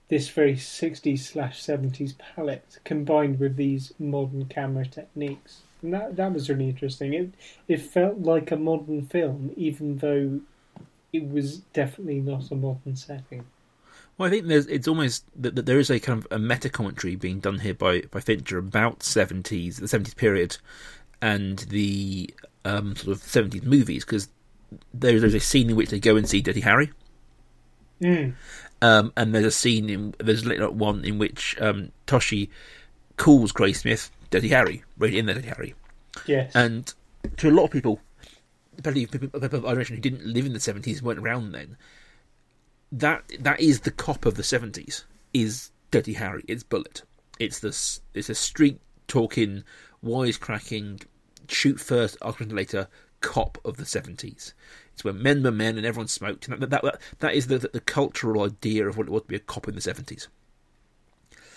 this 0.09 0.27
very 0.27 0.55
60s 0.55 1.19
slash 1.19 1.63
70s 1.63 2.13
palette 2.17 2.79
combined 2.83 3.39
with 3.39 3.55
these 3.55 3.93
modern 3.97 4.45
camera 4.45 4.85
techniques. 4.85 5.61
And 5.81 5.93
that 5.93 6.15
that 6.17 6.33
was 6.33 6.49
really 6.49 6.69
interesting. 6.69 7.13
It 7.13 7.33
it 7.67 7.81
felt 7.81 8.19
like 8.19 8.51
a 8.51 8.57
modern 8.57 9.05
film, 9.05 9.51
even 9.55 9.97
though 9.97 10.41
it 11.13 11.27
was 11.29 11.59
definitely 11.73 12.19
not 12.19 12.51
a 12.51 12.55
modern 12.55 12.95
setting. 12.95 13.45
Well, 14.17 14.27
I 14.27 14.29
think 14.31 14.47
there's 14.47 14.67
it's 14.67 14.87
almost 14.87 15.25
that, 15.41 15.55
that 15.55 15.65
there 15.65 15.79
is 15.79 15.89
a 15.89 15.99
kind 15.99 16.19
of 16.19 16.27
a 16.29 16.37
meta 16.37 16.69
commentary 16.69 17.15
being 17.15 17.39
done 17.39 17.59
here 17.59 17.73
by 17.73 18.01
by 18.11 18.19
Fincher 18.19 18.57
about 18.57 19.01
seventies 19.03 19.77
the 19.77 19.87
seventies 19.87 20.13
period 20.13 20.57
and 21.21 21.59
the 21.69 22.29
um, 22.65 22.95
sort 22.95 23.15
of 23.15 23.23
seventies 23.23 23.63
movies 23.63 24.05
because 24.05 24.29
there, 24.93 25.19
there's 25.19 25.33
a 25.33 25.39
scene 25.39 25.69
in 25.69 25.75
which 25.75 25.89
they 25.89 25.99
go 25.99 26.15
and 26.15 26.27
see 26.27 26.41
Dirty 26.41 26.61
Harry. 26.61 26.91
Mm. 28.01 28.33
Um, 28.81 29.13
and 29.15 29.35
there's 29.35 29.45
a 29.45 29.51
scene 29.51 29.89
in 29.89 30.15
there's 30.19 30.45
later 30.45 30.69
one 30.69 31.05
in 31.05 31.19
which 31.19 31.55
um, 31.61 31.91
Toschi 32.07 32.49
calls 33.17 33.51
Graysmith 33.51 34.09
Dirty 34.31 34.47
Harry, 34.49 34.83
right 34.97 35.13
in 35.13 35.25
there, 35.25 35.35
Dirty 35.35 35.49
Harry. 35.49 35.75
Yes. 36.25 36.51
And 36.55 36.91
to 37.37 37.49
a 37.49 37.51
lot 37.51 37.65
of 37.65 37.71
people, 37.71 37.99
especially 38.75 39.05
people 39.05 39.29
of 39.33 39.53
our 39.53 39.59
generation 39.59 39.97
who 39.97 40.01
didn't 40.01 40.25
live 40.25 40.45
in 40.45 40.53
the 40.53 40.59
seventies, 40.59 41.03
weren't 41.03 41.19
around 41.19 41.51
then, 41.51 41.77
that 42.91 43.23
that 43.39 43.59
is 43.59 43.81
the 43.81 43.91
cop 43.91 44.25
of 44.25 44.35
the 44.35 44.43
seventies. 44.43 45.05
Is 45.33 45.71
Dirty 45.91 46.13
Harry? 46.13 46.43
It's 46.47 46.63
Bullitt. 46.63 47.03
It's 47.39 47.59
this. 47.59 48.01
It's 48.13 48.29
a 48.29 48.35
street 48.35 48.79
talking, 49.07 49.63
wisecracking, 50.03 51.03
shoot 51.51 51.79
first, 51.79 52.17
argument 52.21 52.53
later 52.53 52.87
cop 53.21 53.59
of 53.63 53.77
the 53.77 53.85
seventies. 53.85 54.53
It's 54.93 55.03
where 55.03 55.13
men 55.13 55.43
were 55.43 55.51
men 55.51 55.77
and 55.77 55.85
everyone 55.85 56.07
smoked. 56.07 56.47
And 56.47 56.61
that 56.61 56.69
that 56.69 56.83
that, 56.83 57.01
that 57.19 57.33
is 57.33 57.47
the, 57.47 57.59
the 57.59 57.79
cultural 57.79 58.43
idea 58.43 58.87
of 58.87 58.97
what 58.97 59.07
it 59.07 59.11
was 59.11 59.21
to 59.23 59.27
be 59.27 59.35
a 59.35 59.39
cop 59.39 59.67
in 59.67 59.75
the 59.75 59.81
seventies. 59.81 60.27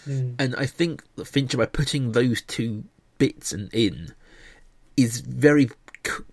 Mm. 0.06 0.34
And 0.38 0.54
I 0.56 0.66
think 0.66 1.02
that 1.16 1.26
Fincher, 1.26 1.56
by 1.56 1.66
putting 1.66 2.12
those 2.12 2.42
two 2.42 2.84
bits 3.18 3.52
and 3.52 3.72
in, 3.72 4.14
is 4.96 5.20
very 5.20 5.70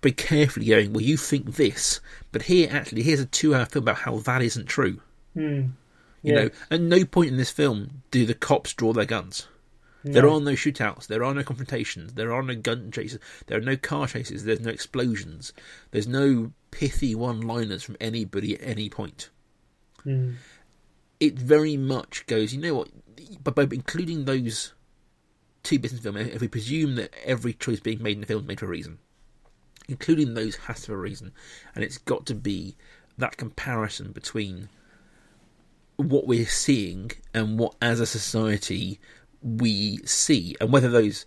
very 0.01 0.11
carefully 0.11 0.65
going, 0.65 0.91
well, 0.91 1.01
you 1.01 1.15
think 1.15 1.55
this, 1.55 2.01
but 2.33 2.41
here 2.43 2.67
actually 2.69 3.03
here's 3.03 3.21
a 3.21 3.25
two-hour 3.25 3.65
film 3.65 3.83
about 3.83 3.99
how 3.99 4.17
that 4.17 4.41
isn't 4.41 4.65
true. 4.65 4.99
You 6.23 6.33
Yeah. 6.33 6.35
know, 6.35 6.49
at 6.69 6.81
no 6.81 7.05
point 7.05 7.29
in 7.31 7.37
this 7.37 7.51
film 7.51 8.03
do 8.11 8.25
the 8.25 8.33
cops 8.33 8.73
draw 8.73 8.91
their 8.91 9.05
guns. 9.05 9.47
There 10.03 10.27
are 10.27 10.41
no 10.41 10.51
shootouts. 10.51 11.07
There 11.07 11.23
are 11.23 11.33
no 11.33 11.43
confrontations. 11.43 12.13
There 12.13 12.33
are 12.33 12.41
no 12.41 12.55
gun 12.55 12.91
chases. 12.91 13.19
There 13.45 13.57
are 13.57 13.61
no 13.61 13.77
car 13.77 14.07
chases. 14.07 14.45
There's 14.45 14.59
no 14.59 14.71
explosions. 14.71 15.53
There's 15.91 16.07
no 16.07 16.53
pithy 16.71 17.13
one-liners 17.13 17.83
from 17.83 17.97
anybody 18.01 18.55
at 18.55 18.67
any 18.67 18.89
point. 18.89 19.29
Hmm. 20.03 20.33
It 21.19 21.37
very 21.37 21.77
much 21.77 22.25
goes. 22.25 22.53
You 22.53 22.61
know 22.61 22.73
what? 22.73 22.89
But 23.43 23.55
by 23.55 23.63
including 23.63 24.25
those 24.25 24.73
two 25.61 25.77
bits 25.77 25.93
in 25.93 25.97
the 25.97 26.03
film, 26.03 26.17
if 26.17 26.41
we 26.41 26.47
presume 26.47 26.95
that 26.95 27.13
every 27.23 27.53
choice 27.53 27.79
being 27.79 28.01
made 28.01 28.15
in 28.15 28.21
the 28.21 28.27
film 28.27 28.41
is 28.41 28.47
made 28.47 28.59
for 28.59 28.65
a 28.65 28.69
reason, 28.69 28.97
including 29.87 30.33
those 30.33 30.55
has 30.55 30.81
to 30.81 30.91
have 30.91 30.97
a 30.97 31.01
reason, 31.01 31.31
and 31.75 31.83
it's 31.83 31.99
got 31.99 32.25
to 32.25 32.35
be 32.35 32.75
that 33.17 33.37
comparison 33.37 34.11
between 34.11 34.69
what 35.97 36.25
we're 36.25 36.47
seeing 36.47 37.11
and 37.33 37.59
what, 37.59 37.75
as 37.81 37.99
a 37.99 38.05
society, 38.07 38.99
we 39.41 39.97
see, 40.05 40.55
and 40.61 40.71
whether 40.71 40.89
those 40.89 41.25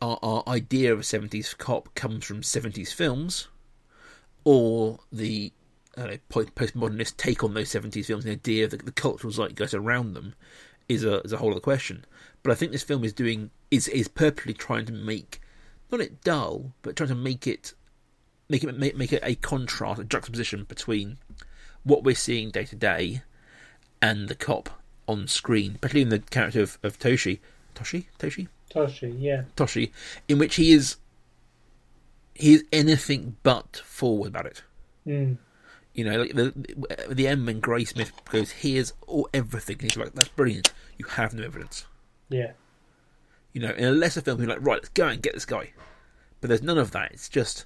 our, 0.00 0.18
our 0.22 0.42
idea 0.46 0.92
of 0.92 1.00
a 1.00 1.02
seventies 1.02 1.54
cop 1.54 1.94
comes 1.94 2.24
from 2.24 2.42
seventies 2.42 2.92
films, 2.92 3.48
or 4.44 4.98
the 5.12 5.52
uh, 5.96 6.16
postmodernist 6.30 7.16
take 7.16 7.44
on 7.44 7.54
those 7.54 7.70
seventies 7.70 8.06
films, 8.06 8.24
the 8.24 8.32
idea 8.32 8.66
that 8.68 8.84
the 8.84 8.92
cultural 8.92 9.32
zeitgeist 9.32 9.74
around 9.74 10.14
them 10.14 10.34
is 10.88 11.04
a 11.04 11.20
is 11.20 11.32
a 11.32 11.38
whole 11.38 11.52
other 11.52 11.60
question. 11.60 12.04
But 12.42 12.52
I 12.52 12.54
think 12.54 12.72
this 12.72 12.82
film 12.82 13.04
is 13.04 13.12
doing 13.12 13.50
is 13.70 13.88
is 13.88 14.08
purposely 14.08 14.54
trying 14.54 14.86
to 14.86 14.92
make 14.92 15.40
not 15.90 16.00
it 16.00 16.22
dull, 16.22 16.72
but 16.82 16.96
trying 16.96 17.08
to 17.10 17.14
make 17.14 17.46
it 17.46 17.74
make 18.48 18.64
it 18.64 18.78
make, 18.78 18.96
make 18.96 19.12
it 19.12 19.22
a 19.24 19.34
contrast, 19.34 20.00
a 20.00 20.04
juxtaposition 20.04 20.64
between 20.64 21.18
what 21.82 22.04
we're 22.04 22.14
seeing 22.14 22.50
day 22.50 22.64
to 22.64 22.76
day 22.76 23.22
and 24.00 24.28
the 24.28 24.34
cop 24.34 24.70
on 25.06 25.28
screen, 25.28 25.78
particularly 25.80 26.02
in 26.02 26.08
the 26.08 26.18
character 26.30 26.62
of, 26.62 26.78
of 26.82 26.98
Toschi. 26.98 27.40
Toschi? 27.74 28.06
Toschi? 28.18 28.48
Toschi, 28.70 29.14
yeah. 29.18 29.42
Toschi, 29.56 29.90
in 30.28 30.38
which 30.38 30.56
he 30.56 30.72
is 30.72 30.96
he 32.34 32.54
is 32.54 32.64
anything 32.72 33.36
but 33.42 33.76
forward 33.84 34.28
about 34.28 34.46
it. 34.46 34.62
Hmm. 35.04 35.34
You 35.94 36.04
know, 36.04 36.22
like 36.22 36.34
the 36.34 36.52
the 37.08 37.28
end 37.28 37.46
when 37.46 37.60
Graysmith 37.60 38.10
goes, 38.30 38.50
"Here's 38.50 38.92
all 39.06 39.28
everything," 39.32 39.76
and 39.76 39.82
he's 39.82 39.96
like, 39.96 40.14
"That's 40.14 40.28
brilliant. 40.28 40.72
You 40.98 41.06
have 41.06 41.34
no 41.34 41.44
evidence." 41.44 41.86
Yeah. 42.28 42.52
You 43.52 43.60
know, 43.60 43.70
in 43.70 43.84
a 43.84 43.92
lesser 43.92 44.20
film, 44.20 44.40
you're 44.40 44.48
like, 44.48 44.58
"Right, 44.60 44.78
let's 44.78 44.88
go 44.88 45.06
and 45.06 45.22
get 45.22 45.34
this 45.34 45.44
guy," 45.44 45.72
but 46.40 46.48
there's 46.48 46.62
none 46.62 46.78
of 46.78 46.90
that. 46.90 47.12
It's 47.12 47.28
just 47.28 47.64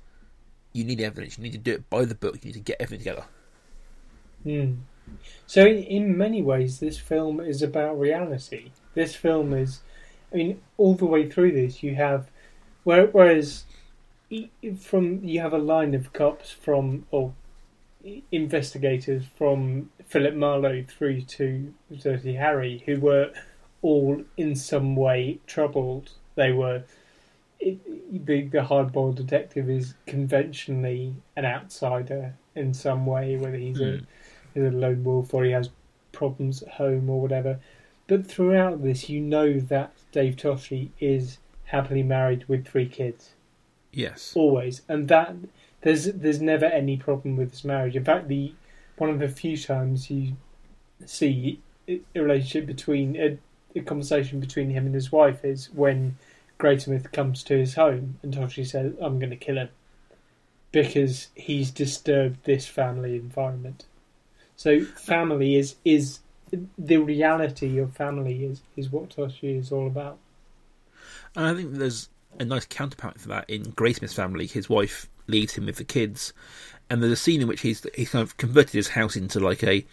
you 0.75 0.85
need 0.85 1.01
evidence. 1.01 1.39
You 1.39 1.45
need 1.45 1.53
to 1.53 1.59
do 1.59 1.73
it 1.73 1.89
by 1.89 2.05
the 2.05 2.15
book. 2.15 2.37
You 2.43 2.49
need 2.49 2.55
to 2.55 2.61
get 2.61 2.77
everything 2.81 2.99
together. 2.99 3.25
Hmm. 4.43 4.75
So, 5.47 5.67
in, 5.67 5.79
in 5.85 6.19
many 6.19 6.43
ways, 6.43 6.81
this 6.81 6.99
film 6.99 7.41
is 7.41 7.63
about 7.63 7.99
reality. 7.99 8.71
This 8.95 9.15
film 9.15 9.53
is, 9.53 9.81
I 10.33 10.37
mean, 10.37 10.61
all 10.77 10.95
the 10.95 11.07
way 11.07 11.29
through 11.29 11.53
this, 11.53 11.83
you 11.83 11.95
have, 11.95 12.31
where- 12.85 13.07
whereas 13.07 13.65
from 14.79 15.25
you 15.25 15.41
have 15.41 15.55
a 15.55 15.59
line 15.59 15.95
of 15.95 16.13
cops 16.13 16.51
from 16.51 17.07
or 17.11 17.33
investigators 18.31 19.25
from 19.37 19.91
Philip 20.07 20.35
Marlowe 20.35 20.85
through 20.87 21.23
to 21.23 21.73
Dirty 22.01 22.35
Harry, 22.35 22.83
who 22.87 23.01
were 23.01 23.33
all 23.83 24.23
in 24.37 24.55
some 24.55 24.97
way 24.97 25.39
troubled. 25.47 26.13
They 26.35 26.53
were. 26.53 26.85
It, 27.61 28.25
the 28.27 28.43
the 28.43 28.59
hardboiled 28.59 29.17
detective 29.17 29.69
is 29.69 29.95
conventionally 30.07 31.15
an 31.37 31.45
outsider 31.45 32.35
in 32.55 32.73
some 32.73 33.05
way, 33.07 33.37
whether 33.37 33.57
he's 33.57 33.81
a 33.81 33.99
hmm. 33.99 34.05
He's 34.55 34.65
a 34.65 34.71
lone 34.71 35.05
wolf 35.05 35.33
or 35.35 35.45
he 35.45 35.51
has 35.53 35.71
problems 36.13 36.63
at 36.63 36.71
home 36.75 37.09
or 37.11 37.21
whatever. 37.21 37.61
But 38.07 38.27
throughout 38.27 38.83
this, 38.83 39.09
you 39.09 39.21
know 39.21 39.61
that 39.61 39.93
Dave 40.13 40.37
Toschi 40.37 40.91
is 40.99 41.39
happily 41.65 42.03
married 42.03 42.49
with 42.49 42.67
three 42.67 42.89
kids, 42.89 43.35
Yes. 43.93 44.33
always, 44.35 44.83
and 44.89 45.09
that 45.09 45.35
there's 45.83 46.07
there's 46.07 46.41
never 46.41 46.65
any 46.65 46.97
problem 46.97 47.37
with 47.37 47.51
his 47.51 47.65
marriage. 47.65 47.95
In 47.97 48.05
fact, 48.05 48.29
the 48.29 48.55
one 48.97 49.11
of 49.11 49.19
the 49.19 49.29
few 49.29 49.57
times 49.57 50.11
you 50.11 50.37
see 51.05 51.61
a 51.89 52.01
relationship 52.15 52.67
between 52.67 53.17
a, 53.17 53.39
a 53.77 53.83
conversation 53.83 54.41
between 54.41 54.71
him 54.71 54.87
and 54.87 54.95
his 54.95 55.13
wife 55.13 55.45
is 55.45 55.71
when 55.73 56.17
Graysmith 56.59 57.13
comes 57.13 57.45
to 57.45 57.57
his 57.57 57.75
home 57.75 58.19
and 58.23 58.33
Toschi 58.35 58.67
says, 58.67 58.95
"I'm 59.01 59.19
going 59.19 59.31
to 59.31 59.37
kill 59.37 59.59
him." 59.59 59.69
Because 60.73 61.29
he's 61.35 61.71
disturbed 61.71 62.45
this 62.45 62.67
family 62.67 63.17
environment. 63.17 63.87
So 64.59 64.81
family 64.81 65.55
is 65.55 65.77
is 65.85 66.19
the 66.77 66.97
reality 66.97 67.79
of 67.79 67.95
family 67.95 68.45
is 68.45 68.61
is 68.77 68.91
what 68.91 69.09
Toschi 69.09 69.57
is 69.57 69.71
all 69.71 69.87
about. 69.87 70.19
And 71.37 71.47
I 71.47 71.55
think 71.55 71.75
there's 71.75 72.09
a 72.41 72.45
nice 72.45 72.67
counterpart 72.67 73.21
for 73.21 73.29
that 73.29 73.49
in 73.49 73.63
Graysmith's 73.63 74.15
family. 74.15 74.47
His 74.47 74.69
wife 74.69 75.09
leaves 75.29 75.55
him 75.55 75.67
with 75.67 75.77
the 75.77 75.85
kids, 75.85 76.33
and 76.91 77.01
there's 77.01 77.13
a 77.13 77.17
scene 77.17 77.41
in 77.41 77.47
which 77.47 77.61
he's 77.61 77.87
he's 77.95 78.11
kind 78.11 78.25
of 78.25 78.37
converted 78.37 78.73
his 78.73 78.89
house 78.89 79.15
into 79.15 79.39
like 79.39 79.63
a 79.63 79.87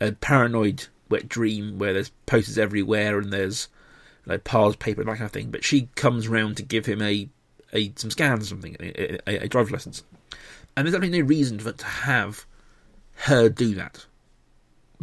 a 0.00 0.12
paranoid 0.12 0.86
wet 1.10 1.28
dream 1.28 1.76
where 1.80 1.92
there's 1.92 2.12
posters 2.26 2.58
everywhere 2.58 3.18
and 3.18 3.32
there's 3.32 3.66
like 4.24 4.44
piles 4.44 4.74
of 4.74 4.78
paper 4.78 5.00
and 5.00 5.10
that 5.10 5.16
kind 5.16 5.26
of 5.26 5.32
thing. 5.32 5.50
But 5.50 5.64
she 5.64 5.88
comes 5.96 6.28
round 6.28 6.58
to 6.58 6.62
give 6.62 6.86
him 6.86 7.02
a, 7.02 7.28
a 7.72 7.92
some 7.96 8.12
scans 8.12 8.44
or 8.44 8.46
something, 8.50 8.76
a, 8.78 9.18
a, 9.28 9.36
a 9.46 9.48
driver's 9.48 9.72
license, 9.72 10.04
and 10.76 10.86
there's 10.86 10.94
actually 10.94 11.20
no 11.20 11.26
reason 11.26 11.58
for 11.58 11.72
to 11.72 11.84
have 11.84 12.46
her 13.20 13.48
do 13.48 13.74
that 13.74 14.06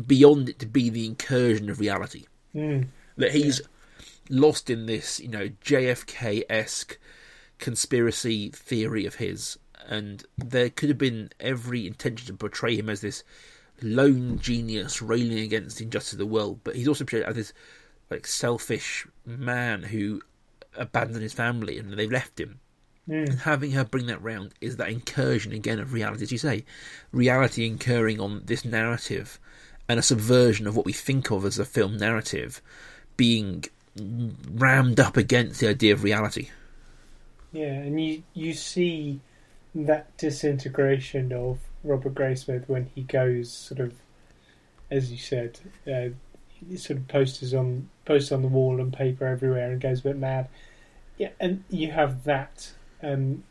beyond 0.08 0.50
it 0.50 0.60
to 0.60 0.66
be 0.66 0.90
the 0.90 1.06
incursion 1.06 1.70
of 1.70 1.80
reality 1.80 2.26
Mm. 2.56 2.88
that 3.18 3.32
he's 3.32 3.62
lost 4.30 4.70
in 4.70 4.86
this, 4.86 5.20
you 5.20 5.28
know, 5.28 5.50
JFK 5.64 6.44
esque 6.50 7.00
conspiracy 7.58 8.50
theory 8.52 9.06
of 9.06 9.16
his, 9.16 9.58
and 9.88 10.24
there 10.38 10.70
could 10.70 10.90
have 10.90 10.98
been 10.98 11.30
every 11.40 11.88
intention 11.88 12.28
to 12.28 12.34
portray 12.34 12.76
him 12.76 12.90
as 12.90 13.02
this 13.02 13.24
lone 13.82 14.38
genius 14.40 15.02
railing 15.02 15.40
against 15.40 15.78
the 15.78 15.86
injustice 15.86 16.14
of 16.14 16.20
the 16.20 16.26
world, 16.26 16.60
but 16.64 16.76
he's 16.76 16.88
also 16.88 17.04
portrayed 17.04 17.24
as 17.24 17.36
this 17.36 17.54
like 18.10 18.28
selfish 18.28 19.08
man 19.26 19.84
who 19.84 20.22
abandoned 20.76 21.24
his 21.24 21.34
family 21.34 21.80
and 21.80 21.92
they've 21.94 22.12
left 22.12 22.40
him. 22.40 22.60
And 23.08 23.40
having 23.40 23.72
her 23.72 23.84
bring 23.84 24.06
that 24.08 24.22
round 24.22 24.54
is 24.62 24.78
that 24.78 24.90
incursion 24.90 25.52
again 25.52 25.80
of 25.80 25.94
reality, 25.94 26.24
as 26.24 26.32
you 26.32 26.38
say, 26.38 26.64
reality 27.12 27.68
incurring 27.68 28.20
on 28.20 28.44
this 28.46 28.64
narrative 28.64 29.40
and 29.90 30.00
a 30.00 30.04
subversion 30.04 30.68
of 30.68 30.76
what 30.76 30.86
we 30.86 30.94
think 30.94 31.30
of 31.30 31.44
as 31.44 31.60
a 31.60 31.66
film 31.66 31.98
narrative 31.98 32.62
being 33.18 33.66
rammed 34.52 35.00
up 35.00 35.18
against 35.18 35.60
the 35.60 35.68
idea 35.68 35.94
of 35.94 36.04
reality. 36.04 36.50
Yeah, 37.52 37.74
and 37.74 38.02
you 38.02 38.24
you 38.34 38.54
see 38.54 39.20
that 39.76 40.16
disintegration 40.18 41.32
of 41.32 41.60
Robert 41.84 42.16
Graysmith 42.16 42.68
when 42.68 42.90
he 42.96 43.02
goes 43.02 43.52
sort 43.52 43.80
of, 43.80 43.94
as 44.90 45.12
you 45.12 45.18
said, 45.18 45.60
uh, 45.88 46.16
he 46.50 46.78
sort 46.78 47.00
of 47.00 47.08
posters 47.08 47.54
on 47.54 47.90
posters 48.06 48.32
on 48.32 48.42
the 48.42 48.48
wall 48.48 48.80
and 48.80 48.94
paper 48.94 49.26
everywhere 49.26 49.72
and 49.72 49.82
goes 49.82 50.00
a 50.00 50.04
bit 50.04 50.18
mad. 50.18 50.48
Yeah, 51.18 51.30
and 51.40 51.64
you 51.70 51.92
have 51.92 52.24
that, 52.24 52.72
um, 53.04 53.44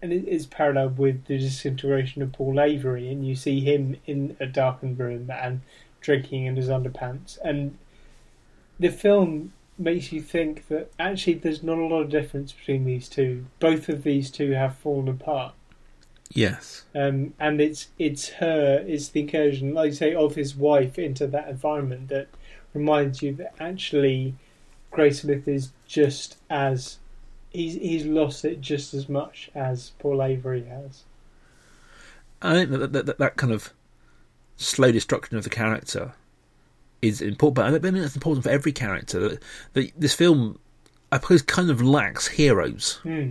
and 0.00 0.12
it 0.12 0.28
is 0.28 0.46
parallel 0.46 0.90
with 0.90 1.24
the 1.26 1.38
disintegration 1.38 2.22
of 2.22 2.32
Paul 2.32 2.60
Avery, 2.60 3.10
and 3.10 3.26
you 3.26 3.34
see 3.34 3.60
him 3.60 3.96
in 4.06 4.36
a 4.38 4.46
darkened 4.46 4.98
room 4.98 5.30
and 5.30 5.60
drinking 6.00 6.46
in 6.46 6.56
his 6.56 6.68
underpants, 6.68 7.38
and 7.44 7.76
the 8.78 8.90
film 8.90 9.52
makes 9.76 10.12
you 10.12 10.20
think 10.20 10.66
that 10.68 10.90
actually 10.98 11.34
there's 11.34 11.62
not 11.62 11.78
a 11.78 11.84
lot 11.86 12.02
of 12.02 12.10
difference 12.10 12.52
between 12.52 12.84
these 12.84 13.08
two. 13.08 13.46
Both 13.60 13.88
of 13.88 14.02
these 14.04 14.30
two 14.30 14.52
have 14.52 14.76
fallen 14.76 15.08
apart, 15.08 15.54
Yes. 16.32 16.84
um, 16.94 17.34
and 17.40 17.60
it's 17.60 17.88
it's 17.98 18.28
her, 18.30 18.84
it's 18.86 19.08
the 19.08 19.20
incursion, 19.20 19.74
like 19.74 19.86
you 19.88 19.96
say, 19.96 20.14
of 20.14 20.34
his 20.36 20.54
wife 20.54 20.98
into 20.98 21.26
that 21.28 21.48
environment 21.48 22.08
that 22.08 22.28
reminds 22.74 23.22
you 23.22 23.32
that 23.34 23.54
actually 23.58 24.34
Graysmith 24.92 25.48
is 25.48 25.70
just 25.86 26.36
as 26.48 26.98
he's 27.50 27.74
he's 27.74 28.04
lost 28.04 28.44
it 28.44 28.60
just 28.60 28.94
as 28.94 29.08
much 29.08 29.50
as 29.54 29.92
Paul 29.98 30.22
Avery 30.22 30.64
has. 30.64 31.04
I 32.40 32.54
think 32.54 32.70
that 32.70 32.92
that, 32.92 33.06
that, 33.06 33.18
that 33.18 33.36
kind 33.36 33.52
of 33.52 33.72
slow 34.56 34.92
destruction 34.92 35.36
of 35.36 35.44
the 35.44 35.50
character 35.50 36.12
is 37.00 37.20
important, 37.20 37.56
but 37.56 37.66
I 37.66 37.70
think 37.78 37.96
that's 37.96 38.16
important 38.16 38.44
for 38.44 38.50
every 38.50 38.72
character. 38.72 39.20
That, 39.20 39.42
that 39.74 39.92
this 39.96 40.14
film, 40.14 40.58
I 41.12 41.16
suppose, 41.18 41.42
kind 41.42 41.70
of 41.70 41.82
lacks 41.82 42.28
heroes 42.28 42.98
Hmm. 43.02 43.30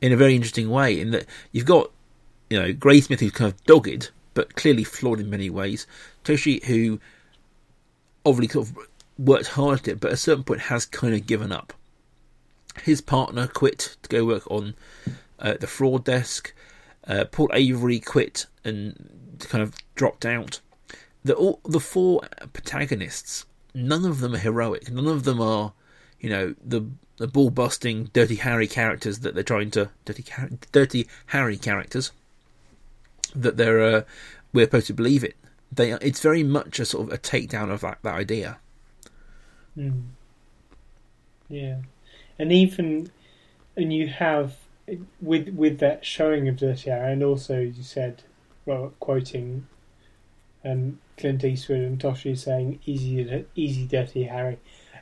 in 0.00 0.12
a 0.12 0.16
very 0.16 0.34
interesting 0.34 0.70
way. 0.70 1.00
In 1.00 1.10
that 1.12 1.26
you've 1.52 1.66
got, 1.66 1.90
you 2.50 2.58
know, 2.60 2.72
Graysmith 2.72 3.20
who's 3.20 3.32
kind 3.32 3.52
of 3.52 3.64
dogged 3.64 4.10
but 4.34 4.54
clearly 4.54 4.84
flawed 4.84 5.18
in 5.18 5.28
many 5.28 5.50
ways. 5.50 5.86
Toschi 6.24 6.62
who 6.64 7.00
obviously 8.24 8.52
sort 8.52 8.68
of 8.68 8.88
worked 9.18 9.48
hard 9.48 9.80
at 9.80 9.88
it, 9.88 10.00
but 10.00 10.08
at 10.08 10.14
a 10.14 10.18
certain 10.18 10.44
point 10.44 10.60
has 10.60 10.86
kind 10.86 11.12
of 11.12 11.26
given 11.26 11.50
up. 11.50 11.72
His 12.82 13.00
partner 13.00 13.46
quit 13.46 13.96
to 14.02 14.08
go 14.08 14.24
work 14.24 14.50
on 14.50 14.74
uh, 15.38 15.54
the 15.60 15.66
fraud 15.66 16.04
desk. 16.04 16.54
Uh, 17.06 17.24
Paul 17.24 17.50
Avery 17.52 18.00
quit 18.00 18.46
and 18.64 19.38
kind 19.40 19.62
of 19.62 19.74
dropped 19.94 20.26
out. 20.26 20.60
The 21.24 21.34
all, 21.34 21.60
the 21.64 21.80
four 21.80 22.22
protagonists, 22.52 23.46
none 23.74 24.04
of 24.04 24.20
them 24.20 24.34
are 24.34 24.38
heroic. 24.38 24.90
None 24.90 25.06
of 25.06 25.24
them 25.24 25.40
are, 25.40 25.72
you 26.20 26.30
know, 26.30 26.54
the 26.64 26.86
the 27.16 27.26
ball 27.26 27.50
busting, 27.50 28.10
dirty 28.12 28.36
Harry 28.36 28.68
characters 28.68 29.20
that 29.20 29.34
they're 29.34 29.42
trying 29.42 29.70
to 29.72 29.90
dirty 30.04 30.24
dirty 30.72 31.08
Harry 31.26 31.56
characters 31.56 32.12
that 33.34 33.56
they're 33.56 33.82
uh, 33.82 34.02
we're 34.52 34.66
supposed 34.66 34.86
to 34.88 34.94
believe 34.94 35.24
it. 35.24 35.36
They 35.70 35.92
it's 35.92 36.20
very 36.20 36.42
much 36.42 36.78
a 36.78 36.84
sort 36.84 37.08
of 37.08 37.12
a 37.12 37.18
takedown 37.18 37.70
of 37.70 37.80
that, 37.82 37.98
that 38.02 38.14
idea. 38.14 38.58
Mm. 39.76 40.04
Yeah, 41.48 41.78
and 42.38 42.52
even 42.52 43.10
and 43.76 43.92
you 43.92 44.08
have 44.08 44.56
with 45.20 45.48
with 45.50 45.78
that 45.78 46.04
showing 46.04 46.48
of 46.48 46.56
Dirty 46.56 46.90
Harry, 46.90 47.12
and 47.12 47.22
also 47.22 47.60
you 47.60 47.82
said, 47.82 48.22
well, 48.64 48.92
quoting 49.00 49.66
um, 50.64 50.98
Clint 51.16 51.44
Eastwood 51.44 51.80
and 51.80 51.98
Toschi 51.98 52.36
saying 52.36 52.80
"easy, 52.86 53.46
easy, 53.54 53.86
Dirty 53.86 54.24
Harry." 54.24 54.58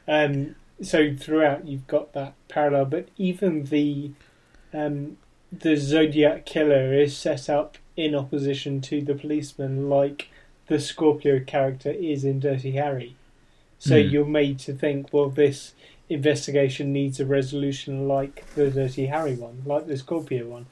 Um, 0.09 0.57
so 0.81 1.14
throughout 1.14 1.66
you've 1.66 1.87
got 1.87 2.12
that 2.12 2.35
parallel, 2.49 2.87
but 2.87 3.09
even 3.16 3.64
the 3.64 4.12
um, 4.72 5.18
the 5.53 5.77
Zodiac 5.77 6.44
killer 6.44 6.92
is 6.92 7.16
set 7.16 7.49
up 7.49 7.79
in 7.96 8.14
opposition 8.14 8.81
to 8.83 9.01
the 9.01 9.14
policeman, 9.14 9.88
like 9.88 10.29
the 10.66 10.81
Scorpio 10.81 11.40
character 11.40 11.90
is 11.90 12.25
in 12.25 12.40
Dirty 12.40 12.72
Harry. 12.72 13.16
So 13.79 13.94
mm. 13.94 14.11
you're 14.11 14.25
made 14.25 14.59
to 14.61 14.72
think, 14.72 15.12
well, 15.12 15.29
this 15.31 15.75
investigation 16.09 16.92
needs 16.92 17.21
a 17.21 17.27
resolution 17.27 18.07
like 18.09 18.45
the 18.55 18.71
Dirty 18.71 19.07
Harry 19.07 19.35
one, 19.35 19.62
like 19.64 19.87
the 19.87 19.97
Scorpio 19.97 20.47
one. 20.47 20.66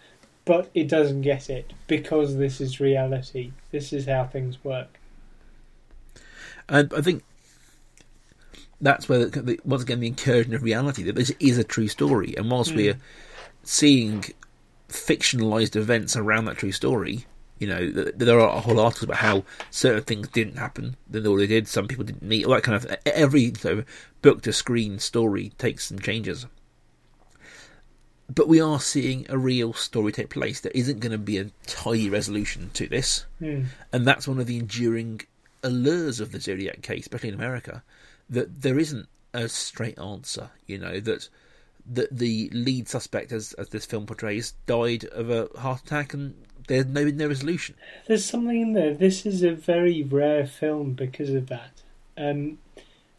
But 0.44 0.70
it 0.75 0.88
doesn't 0.88 1.23
get 1.23 1.49
it 1.49 1.73
because 1.87 2.37
this 2.37 2.61
is 2.61 2.79
reality. 2.79 3.53
This 3.70 3.92
is 3.92 4.07
how 4.07 4.25
things 4.25 4.62
work. 4.62 4.99
And 6.68 6.92
I 6.94 7.01
think 7.01 7.25
that's 8.81 9.09
where, 9.09 9.27
the, 9.27 9.59
once 9.64 9.83
again, 9.83 10.01
the 10.01 10.07
incursion 10.07 10.55
of 10.55 10.62
reality 10.62 11.03
that 11.05 11.16
this 11.16 11.33
is 11.40 11.57
a 11.57 11.64
true 11.64 11.88
story. 11.88 12.35
And 12.37 12.51
whilst 12.51 12.73
mm. 12.73 12.77
we're 12.77 13.01
seeing 13.62 14.25
fictionalized 14.88 15.77
events 15.77 16.16
around 16.16 16.44
that 16.44 16.59
true 16.59 16.73
story, 16.73 17.25
you 17.58 17.66
know, 17.66 17.90
there 17.90 18.40
are 18.40 18.56
a 18.56 18.60
whole 18.60 18.80
articles 18.80 19.04
about 19.04 19.18
how 19.18 19.44
certain 19.70 20.02
things 20.02 20.28
didn't 20.28 20.58
happen, 20.58 20.96
than 21.08 21.26
all 21.26 21.36
they 21.36 21.46
did, 21.46 21.68
some 21.68 21.86
people 21.86 22.04
didn't 22.04 22.22
meet, 22.22 22.44
all 22.44 22.54
that 22.54 22.62
kind 22.62 22.76
of 22.76 22.96
every 23.06 23.54
sort 23.54 23.78
of 23.78 23.86
book 24.22 24.42
to 24.42 24.52
screen 24.52 24.98
story 24.98 25.52
takes 25.58 25.86
some 25.86 25.98
changes. 25.98 26.46
But 28.34 28.48
we 28.48 28.60
are 28.60 28.80
seeing 28.80 29.26
a 29.28 29.38
real 29.38 29.72
story 29.74 30.10
take 30.10 30.30
place. 30.30 30.60
There 30.60 30.72
isn't 30.74 31.00
going 31.00 31.12
to 31.12 31.18
be 31.18 31.38
a 31.38 31.50
tidy 31.66 32.08
resolution 32.08 32.70
to 32.74 32.88
this, 32.88 33.26
mm. 33.40 33.66
and 33.92 34.06
that's 34.06 34.26
one 34.26 34.40
of 34.40 34.46
the 34.46 34.58
enduring 34.58 35.20
allures 35.62 36.20
of 36.20 36.32
the 36.32 36.40
Zodiac 36.40 36.82
case, 36.82 37.02
especially 37.02 37.28
in 37.28 37.34
America, 37.34 37.82
that 38.30 38.62
there 38.62 38.78
isn't 38.78 39.08
a 39.32 39.48
straight 39.48 39.98
answer. 39.98 40.50
You 40.66 40.78
know 40.78 41.00
that 41.00 41.28
that 41.86 42.16
the 42.16 42.48
lead 42.52 42.88
suspect, 42.88 43.30
as 43.30 43.52
as 43.54 43.68
this 43.68 43.84
film 43.84 44.06
portrays, 44.06 44.54
died 44.66 45.04
of 45.04 45.30
a 45.30 45.48
heart 45.58 45.82
attack, 45.82 46.14
and 46.14 46.34
there's 46.66 46.87
no 46.87 47.05
no 47.05 47.29
resolution. 47.29 47.74
There's 48.07 48.24
something 48.24 48.61
in 48.61 48.72
there. 48.72 48.94
This 48.94 49.27
is 49.27 49.42
a 49.42 49.53
very 49.53 50.03
rare 50.03 50.46
film 50.46 50.92
because 50.92 51.31
of 51.31 51.48
that, 51.48 51.83
um, 52.16 52.59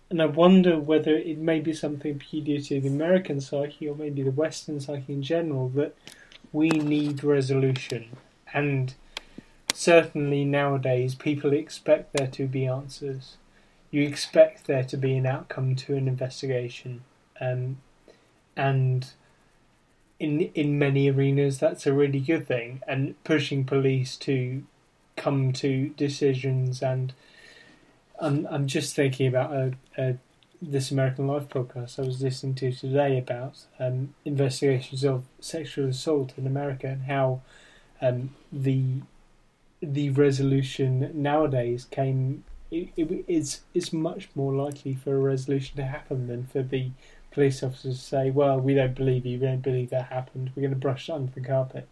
and 0.09 0.21
I 0.21 0.25
wonder 0.25 0.79
whether 0.79 1.15
it 1.15 1.37
may 1.37 1.59
be 1.59 1.73
something 1.73 2.19
peculiar 2.19 2.61
to 2.61 2.81
the 2.81 2.87
American 2.87 3.41
psyche 3.41 3.87
or 3.87 3.95
maybe 3.95 4.23
the 4.23 4.31
Western 4.31 4.79
psyche 4.79 5.13
in 5.13 5.23
general 5.23 5.69
that 5.69 5.95
we 6.51 6.69
need 6.69 7.23
resolution, 7.23 8.17
and 8.53 8.93
certainly 9.73 10.45
nowadays 10.45 11.15
people 11.15 11.51
expect 11.53 12.13
there 12.13 12.27
to 12.27 12.47
be 12.47 12.65
answers. 12.65 13.37
You 13.91 14.03
expect 14.03 14.67
there 14.67 14.83
to 14.83 14.97
be 14.97 15.15
an 15.15 15.25
outcome 15.25 15.75
to 15.77 15.95
an 15.95 16.07
investigation, 16.07 17.03
um, 17.39 17.77
and 18.55 19.07
in 20.25 20.41
in 20.55 20.79
many 20.79 21.07
arenas 21.11 21.59
that's 21.59 21.85
a 21.85 21.93
really 21.93 22.19
good 22.19 22.47
thing 22.47 22.81
and 22.87 23.23
pushing 23.23 23.63
police 23.63 24.17
to 24.17 24.63
come 25.15 25.53
to 25.53 25.89
decisions 25.89 26.81
and 26.81 27.13
I'm 28.19 28.47
I'm 28.49 28.65
just 28.65 28.95
thinking 28.95 29.27
about 29.27 29.53
a, 29.53 29.73
a 29.97 30.17
this 30.59 30.89
American 30.89 31.27
Life 31.27 31.47
podcast 31.47 31.99
I 31.99 32.07
was 32.07 32.23
listening 32.23 32.55
to 32.55 32.71
today 32.71 33.19
about 33.19 33.65
um, 33.79 34.15
investigations 34.25 35.05
of 35.05 35.25
sexual 35.39 35.89
assault 35.89 36.33
in 36.37 36.47
America 36.47 36.87
and 36.87 37.03
how 37.03 37.41
um, 38.01 38.33
the 38.51 39.01
the 39.79 40.09
resolution 40.09 41.11
nowadays 41.13 41.85
came 41.91 42.43
it, 42.71 42.89
it, 42.97 43.25
it's 43.27 43.61
it's 43.75 43.93
much 43.93 44.29
more 44.33 44.55
likely 44.55 44.95
for 44.95 45.13
a 45.13 45.19
resolution 45.19 45.75
to 45.77 45.85
happen 45.85 46.25
than 46.25 46.47
for 46.47 46.63
the 46.63 46.89
police 47.35 47.61
officers 47.61 48.01
say, 48.01 48.31
well, 48.31 48.59
we 48.59 48.73
don't 48.73 48.95
believe 48.95 49.25
you, 49.25 49.37
we 49.37 49.45
don't 49.45 49.61
believe 49.61 49.89
that 49.91 50.05
happened, 50.05 50.51
we're 50.55 50.61
going 50.61 50.73
to 50.73 50.79
brush 50.79 51.09
it 51.09 51.11
under 51.11 51.31
the 51.31 51.41
carpet. 51.41 51.87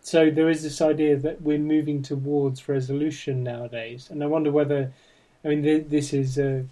So 0.00 0.30
there 0.30 0.48
is 0.48 0.62
this 0.62 0.80
idea 0.80 1.16
that 1.16 1.42
we're 1.42 1.58
moving 1.58 2.02
towards 2.02 2.68
resolution 2.68 3.42
nowadays, 3.42 4.08
and 4.10 4.22
I 4.22 4.26
wonder 4.26 4.50
whether, 4.50 4.92
I 5.44 5.48
mean, 5.48 5.88
this 5.88 6.14
is 6.14 6.38
a, 6.38 6.64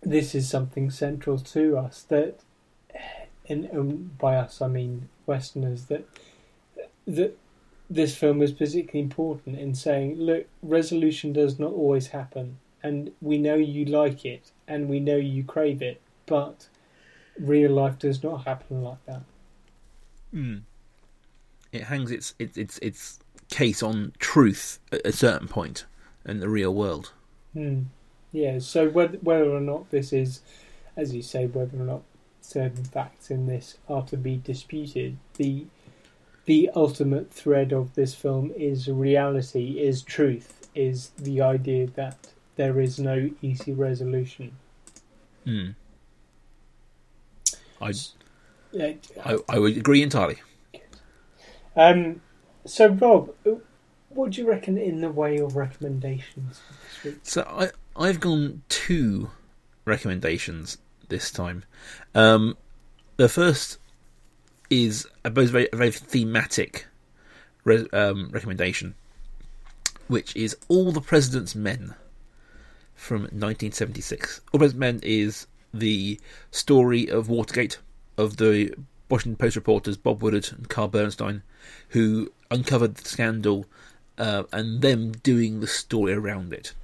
this 0.00 0.34
is 0.34 0.48
something 0.48 0.90
central 0.90 1.38
to 1.38 1.76
us 1.76 2.02
that, 2.08 2.40
and 3.48 3.68
um, 3.72 4.10
by 4.18 4.36
us 4.36 4.62
I 4.62 4.68
mean 4.68 5.08
Westerners 5.26 5.84
that 5.86 6.08
that 7.06 7.36
this 7.90 8.14
film 8.16 8.40
is 8.40 8.52
particularly 8.52 9.00
important 9.00 9.58
in 9.58 9.74
saying, 9.74 10.16
look, 10.16 10.46
resolution 10.62 11.32
does 11.32 11.58
not 11.58 11.72
always 11.72 12.08
happen, 12.08 12.58
and 12.82 13.12
we 13.20 13.36
know 13.36 13.56
you 13.56 13.84
like 13.84 14.24
it, 14.24 14.52
and 14.66 14.88
we 14.88 15.00
know 15.00 15.16
you 15.16 15.44
crave 15.44 15.82
it, 15.82 16.00
but 16.30 16.68
real 17.40 17.72
life 17.72 17.98
does 17.98 18.22
not 18.22 18.44
happen 18.46 18.82
like 18.82 19.04
that. 19.04 19.22
Mm. 20.32 20.62
It 21.72 21.82
hangs 21.82 22.10
its 22.12 22.34
its 22.38 22.56
its 22.56 22.78
its 22.78 23.18
case 23.50 23.82
on 23.82 24.12
truth 24.20 24.78
at 24.92 25.04
a 25.04 25.12
certain 25.12 25.48
point 25.48 25.84
in 26.24 26.38
the 26.38 26.48
real 26.48 26.72
world. 26.72 27.12
Mm. 27.54 27.86
Yeah. 28.30 28.60
So 28.60 28.88
whether 28.88 29.18
whether 29.18 29.50
or 29.50 29.60
not 29.60 29.90
this 29.90 30.12
is, 30.12 30.40
as 30.96 31.14
you 31.14 31.22
say, 31.22 31.46
whether 31.46 31.76
or 31.76 31.84
not 31.84 32.02
certain 32.40 32.84
facts 32.84 33.30
in 33.30 33.46
this 33.46 33.76
are 33.88 34.04
to 34.06 34.16
be 34.16 34.36
disputed, 34.36 35.18
the 35.34 35.66
the 36.44 36.70
ultimate 36.76 37.32
thread 37.32 37.72
of 37.72 37.94
this 37.96 38.14
film 38.14 38.52
is 38.56 38.88
reality, 38.88 39.80
is 39.80 40.02
truth, 40.02 40.68
is 40.76 41.10
the 41.18 41.40
idea 41.40 41.88
that 41.88 42.28
there 42.54 42.80
is 42.80 43.00
no 43.00 43.30
easy 43.42 43.72
resolution. 43.72 44.52
Mm. 45.46 45.74
I, 47.80 47.92
I, 49.24 49.38
I 49.48 49.58
would 49.58 49.76
agree 49.76 50.02
entirely. 50.02 50.38
Um, 51.76 52.20
so, 52.66 52.88
Rob, 52.88 53.32
what 54.10 54.30
do 54.30 54.40
you 54.40 54.48
reckon 54.48 54.76
in 54.76 55.00
the 55.00 55.10
way 55.10 55.38
of 55.38 55.56
recommendations 55.56 56.60
this 56.82 57.04
week? 57.04 57.20
So, 57.22 57.42
I 57.42 57.70
I've 57.96 58.20
gone 58.20 58.62
two 58.68 59.30
recommendations 59.84 60.78
this 61.08 61.30
time. 61.30 61.64
Um, 62.14 62.56
the 63.16 63.28
first 63.28 63.78
is 64.70 65.06
a 65.24 65.30
very, 65.30 65.68
a 65.72 65.76
very 65.76 65.90
thematic 65.90 66.86
re- 67.64 67.88
um, 67.92 68.30
recommendation, 68.30 68.94
which 70.08 70.34
is 70.36 70.56
All 70.68 70.92
the 70.92 71.00
President's 71.00 71.54
Men 71.54 71.94
from 72.94 73.22
1976. 73.22 74.40
All 74.52 74.58
the 74.58 74.58
President's 74.58 74.80
Men 74.80 75.00
is 75.02 75.46
the 75.72 76.20
story 76.50 77.08
of 77.08 77.28
Watergate, 77.28 77.78
of 78.16 78.36
the 78.36 78.74
Washington 79.08 79.36
Post 79.36 79.56
reporters 79.56 79.96
Bob 79.96 80.22
Woodward 80.22 80.50
and 80.52 80.68
Carl 80.68 80.88
Bernstein, 80.88 81.42
who 81.90 82.32
uncovered 82.50 82.96
the 82.96 83.08
scandal 83.08 83.66
uh, 84.18 84.44
and 84.52 84.82
them 84.82 85.12
doing 85.12 85.60
the 85.60 85.66
story 85.66 86.12
around 86.12 86.52
it. 86.52 86.74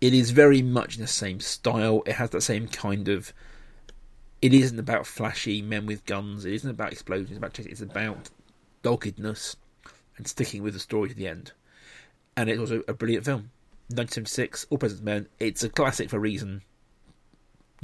It 0.00 0.12
is 0.12 0.30
very 0.30 0.62
much 0.62 0.96
in 0.96 1.02
the 1.02 1.08
same 1.08 1.40
style. 1.40 2.02
It 2.06 2.14
has 2.14 2.30
that 2.30 2.42
same 2.42 2.68
kind 2.68 3.08
of. 3.08 3.32
It 4.42 4.52
isn't 4.52 4.78
about 4.78 5.06
flashy 5.06 5.62
men 5.62 5.86
with 5.86 6.04
guns. 6.04 6.44
It 6.44 6.52
isn't 6.52 6.70
about 6.70 6.92
explosions. 6.92 7.30
It's 7.30 7.38
about 7.38 7.58
it's 7.58 7.80
about 7.80 8.30
doggedness 8.82 9.56
and 10.16 10.26
sticking 10.26 10.62
with 10.62 10.74
the 10.74 10.80
story 10.80 11.08
to 11.08 11.14
the 11.14 11.28
end. 11.28 11.52
And 12.36 12.50
it's 12.50 12.60
also 12.60 12.82
a 12.88 12.94
brilliant 12.94 13.24
film. 13.24 13.50
1976, 13.88 14.66
All 14.70 14.78
President's 14.78 15.04
Men. 15.04 15.28
It's 15.38 15.62
a 15.62 15.68
classic 15.68 16.10
for 16.10 16.16
a 16.16 16.20
reason 16.20 16.62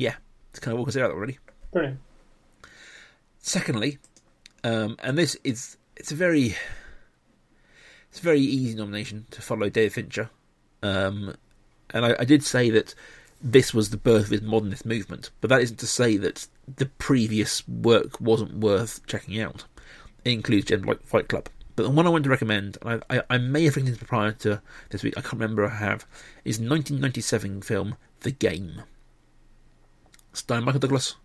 yeah, 0.01 0.15
it's 0.49 0.59
kind 0.59 0.73
of 0.73 0.79
all 0.79 0.87
consider 0.87 1.07
that 1.07 1.15
already. 1.15 1.39
Brilliant. 1.73 2.01
Secondly, 3.39 3.99
um, 4.65 4.97
and 5.03 5.19
this 5.19 5.37
is 5.45 5.77
it's 5.95 6.11
a 6.11 6.15
very 6.15 6.57
it's 8.09 8.19
a 8.19 8.23
very 8.23 8.41
easy 8.41 8.77
nomination 8.77 9.27
to 9.31 9.43
follow 9.43 9.69
David 9.69 9.93
Fincher, 9.93 10.31
um, 10.83 11.35
and 11.91 12.07
I, 12.07 12.17
I, 12.19 12.25
did 12.25 12.43
say 12.43 12.71
that 12.71 12.95
this 13.43 13.75
was 13.75 13.91
the 13.91 13.99
birth 13.99 14.25
of 14.25 14.31
his 14.31 14.43
modernist 14.43 14.87
movement, 14.87 15.31
but 15.43 15.49
that 15.51 15.61
isn't 15.61 15.79
to 15.81 15.87
say 15.87 16.17
that 16.17 16.47
the 16.77 16.87
previous 16.87 17.67
work 17.69 18.19
wasn't 18.21 18.55
worth 18.55 19.07
checking 19.07 19.39
out. 19.39 19.65
It 20.25 20.31
includes 20.31 20.67
Gen 20.67 20.83
like 20.83 21.03
Fight 21.03 21.29
Club. 21.29 21.51
But 21.77 21.83
the 21.83 21.91
one 21.91 22.07
I 22.07 22.11
want 22.11 22.25
to 22.25 22.31
recommend, 22.31 22.79
and 22.83 23.03
I, 23.11 23.19
I, 23.19 23.23
I 23.31 23.39
may 23.39 23.65
have 23.65 23.77
written 23.77 23.91
this 23.91 24.03
prior 24.03 24.33
to 24.33 24.63
this 24.89 25.03
week, 25.03 25.15
I 25.19 25.21
can't 25.21 25.35
remember 25.35 25.67
I 25.67 25.77
have, 25.77 26.07
is 26.45 26.59
1997 26.59 27.63
film 27.63 27.97
The 28.21 28.31
Game. 28.31 28.83
Starring 30.33 30.64
Michael 30.64 30.81
Douglas. 30.81 31.16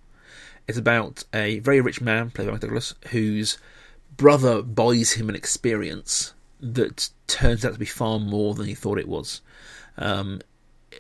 It's 0.68 0.78
about 0.78 1.24
a 1.34 1.60
very 1.60 1.82
rich 1.82 2.02
man, 2.02 2.32
played 2.32 2.46
by 2.46 2.54
Michael 2.54 2.70
Douglas, 2.70 2.96
whose 3.12 3.58
brother 4.18 4.62
buys 4.62 5.14
him 5.14 5.30
an 5.30 5.36
experience 5.36 6.34
that 6.60 7.10
turns 7.28 7.66
out 7.66 7.74
to 7.74 7.80
be 7.80 7.86
far 7.86 8.20
more 8.20 8.56
than 8.56 8.66
he 8.66 8.74
thought 8.74 8.98
it 8.98 9.08
was. 9.08 9.42
Um, 9.98 10.42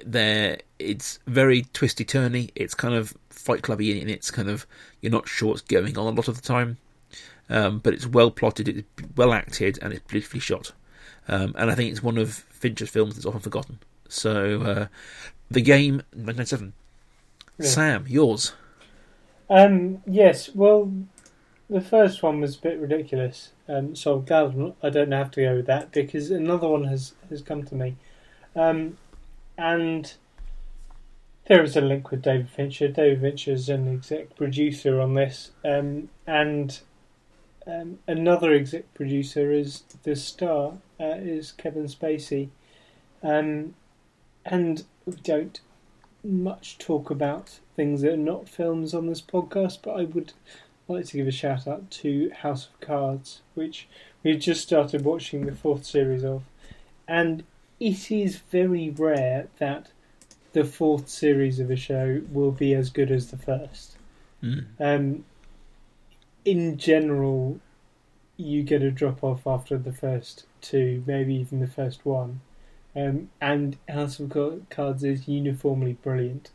there, 0.05 0.59
it's 0.79 1.19
very 1.25 1.63
twisty 1.73 2.05
turny. 2.05 2.51
It's 2.55 2.73
kind 2.73 2.93
of 2.93 3.15
Fight 3.29 3.61
Clubby 3.61 3.99
in 3.99 4.09
its 4.09 4.31
kind 4.31 4.49
of 4.49 4.67
you're 5.01 5.11
not 5.11 5.27
sure 5.27 5.49
what's 5.49 5.61
going 5.61 5.97
on 5.97 6.07
a 6.07 6.15
lot 6.15 6.27
of 6.27 6.35
the 6.35 6.41
time, 6.41 6.77
um, 7.49 7.79
but 7.79 7.93
it's 7.93 8.07
well 8.07 8.31
plotted, 8.31 8.67
it's 8.67 8.87
well 9.15 9.33
acted, 9.33 9.79
and 9.81 9.93
it's 9.93 10.05
beautifully 10.07 10.39
shot. 10.39 10.71
Um, 11.27 11.55
and 11.57 11.71
I 11.71 11.75
think 11.75 11.91
it's 11.91 12.03
one 12.03 12.17
of 12.17 12.33
Fincher's 12.33 12.89
films 12.89 13.15
that's 13.15 13.25
often 13.25 13.39
forgotten. 13.39 13.79
So, 14.07 14.61
uh, 14.61 14.87
the 15.49 15.61
game, 15.61 15.95
1997. 16.13 16.73
Yeah. 17.57 17.67
Sam, 17.67 18.05
yours. 18.07 18.53
Um, 19.49 20.01
yes, 20.05 20.49
well, 20.53 20.91
the 21.69 21.81
first 21.81 22.21
one 22.21 22.41
was 22.41 22.57
a 22.57 22.61
bit 22.61 22.79
ridiculous, 22.79 23.51
um, 23.67 23.95
so 23.95 24.15
I'm 24.15 24.25
glad 24.25 24.73
I 24.83 24.89
don't 24.89 25.11
have 25.11 25.31
to 25.31 25.41
go 25.41 25.55
with 25.55 25.67
that 25.67 25.91
because 25.91 26.31
another 26.31 26.67
one 26.67 26.85
has, 26.85 27.13
has 27.29 27.41
come 27.41 27.63
to 27.63 27.75
me. 27.75 27.95
Um, 28.55 28.97
and 29.57 30.13
there 31.47 31.63
is 31.63 31.77
a 31.77 31.81
link 31.81 32.11
with 32.11 32.23
David 32.23 32.49
Fincher. 32.49 32.87
David 32.87 33.21
Fincher 33.21 33.51
is 33.51 33.69
an 33.69 33.93
exec 33.93 34.35
producer 34.35 34.99
on 34.99 35.13
this, 35.13 35.51
um, 35.63 36.09
and 36.25 36.79
um, 37.67 37.99
another 38.07 38.53
exec 38.53 38.93
producer 38.93 39.51
is 39.51 39.83
the 40.03 40.15
star 40.15 40.73
uh, 40.99 41.15
is 41.17 41.51
Kevin 41.51 41.85
Spacey, 41.85 42.49
um, 43.23 43.75
and 44.45 44.83
we 45.05 45.13
don't 45.23 45.59
much 46.25 46.77
talk 46.77 47.09
about 47.09 47.59
things 47.75 48.01
that 48.01 48.13
are 48.13 48.17
not 48.17 48.49
films 48.49 48.93
on 48.93 49.07
this 49.07 49.21
podcast, 49.21 49.79
but 49.83 49.93
I 49.93 50.03
would 50.05 50.33
like 50.87 51.05
to 51.07 51.17
give 51.17 51.27
a 51.27 51.31
shout 51.31 51.67
out 51.67 51.89
to 51.89 52.29
House 52.29 52.67
of 52.67 52.79
Cards, 52.79 53.41
which 53.53 53.87
we've 54.23 54.39
just 54.39 54.61
started 54.61 55.03
watching 55.03 55.45
the 55.45 55.51
fourth 55.51 55.85
series 55.85 56.23
of, 56.23 56.43
and 57.07 57.43
it 57.79 58.11
is 58.11 58.37
very 58.37 58.89
rare 58.89 59.47
that 59.57 59.91
the 60.53 60.63
fourth 60.63 61.09
series 61.09 61.59
of 61.59 61.69
a 61.69 61.75
show 61.75 62.21
will 62.31 62.51
be 62.51 62.73
as 62.73 62.89
good 62.89 63.11
as 63.11 63.31
the 63.31 63.37
first. 63.37 63.97
Mm. 64.41 64.65
Um, 64.79 65.25
in 66.45 66.77
general, 66.77 67.59
you 68.37 68.63
get 68.63 68.81
a 68.81 68.91
drop 68.91 69.23
off 69.23 69.45
after 69.47 69.77
the 69.77 69.91
first 69.91 70.45
two, 70.61 71.03
maybe 71.05 71.35
even 71.35 71.59
the 71.59 71.67
first 71.67 72.05
one. 72.05 72.41
Um, 72.95 73.29
and 73.41 73.77
House 73.89 74.19
of 74.19 74.31
Cards 74.69 75.03
is 75.03 75.27
uniformly 75.27 75.93
brilliant. 75.93 76.51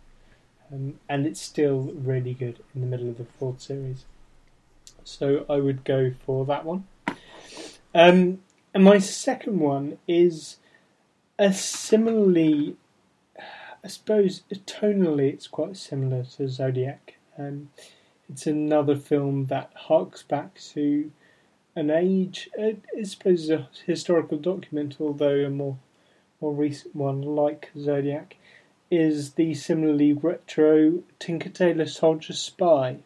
Um, 0.73 1.01
and 1.09 1.27
it's 1.27 1.41
still 1.41 1.93
really 1.95 2.33
good 2.33 2.61
in 2.75 2.81
the 2.81 2.87
middle 2.87 3.09
of 3.09 3.19
the 3.19 3.27
fourth 3.39 3.61
series. 3.61 4.05
So 5.05 5.45
I 5.49 5.57
would 5.57 5.85
go 5.85 6.13
for 6.25 6.47
that 6.47 6.65
one. 6.65 6.87
Um, 7.95 8.41
and 8.73 8.85
my 8.85 8.99
second 8.99 9.59
one 9.59 9.99
is 10.07 10.59
a 11.39 11.53
similarly, 11.53 12.77
I 13.85 13.89
suppose, 13.89 14.43
tonally, 14.53 15.33
it's 15.33 15.49
quite 15.49 15.77
similar 15.77 16.25
to 16.37 16.49
Zodiac. 16.49 17.17
Um, 17.37 17.71
it's 18.29 18.47
another 18.47 18.97
film 18.97 19.47
that 19.47 19.73
harks 19.75 20.23
back 20.23 20.61
to 20.73 21.11
an 21.75 21.91
age, 21.91 22.49
uh, 22.59 22.73
I 22.97 23.03
suppose, 23.03 23.51
a 23.51 23.69
historical 23.87 24.39
document, 24.39 24.99
although 25.01 25.45
a 25.45 25.51
more 25.51 25.79
more 26.41 26.53
recent 26.53 26.97
one, 26.97 27.23
like 27.23 27.71
Zodiac, 27.79 28.37
is 28.91 29.35
the 29.35 29.55
similarly 29.55 30.13
retro 30.13 31.03
Tinker 31.19 31.49
Tailor 31.49 31.87
Soldier 31.87 32.33
Spy. 32.33 32.99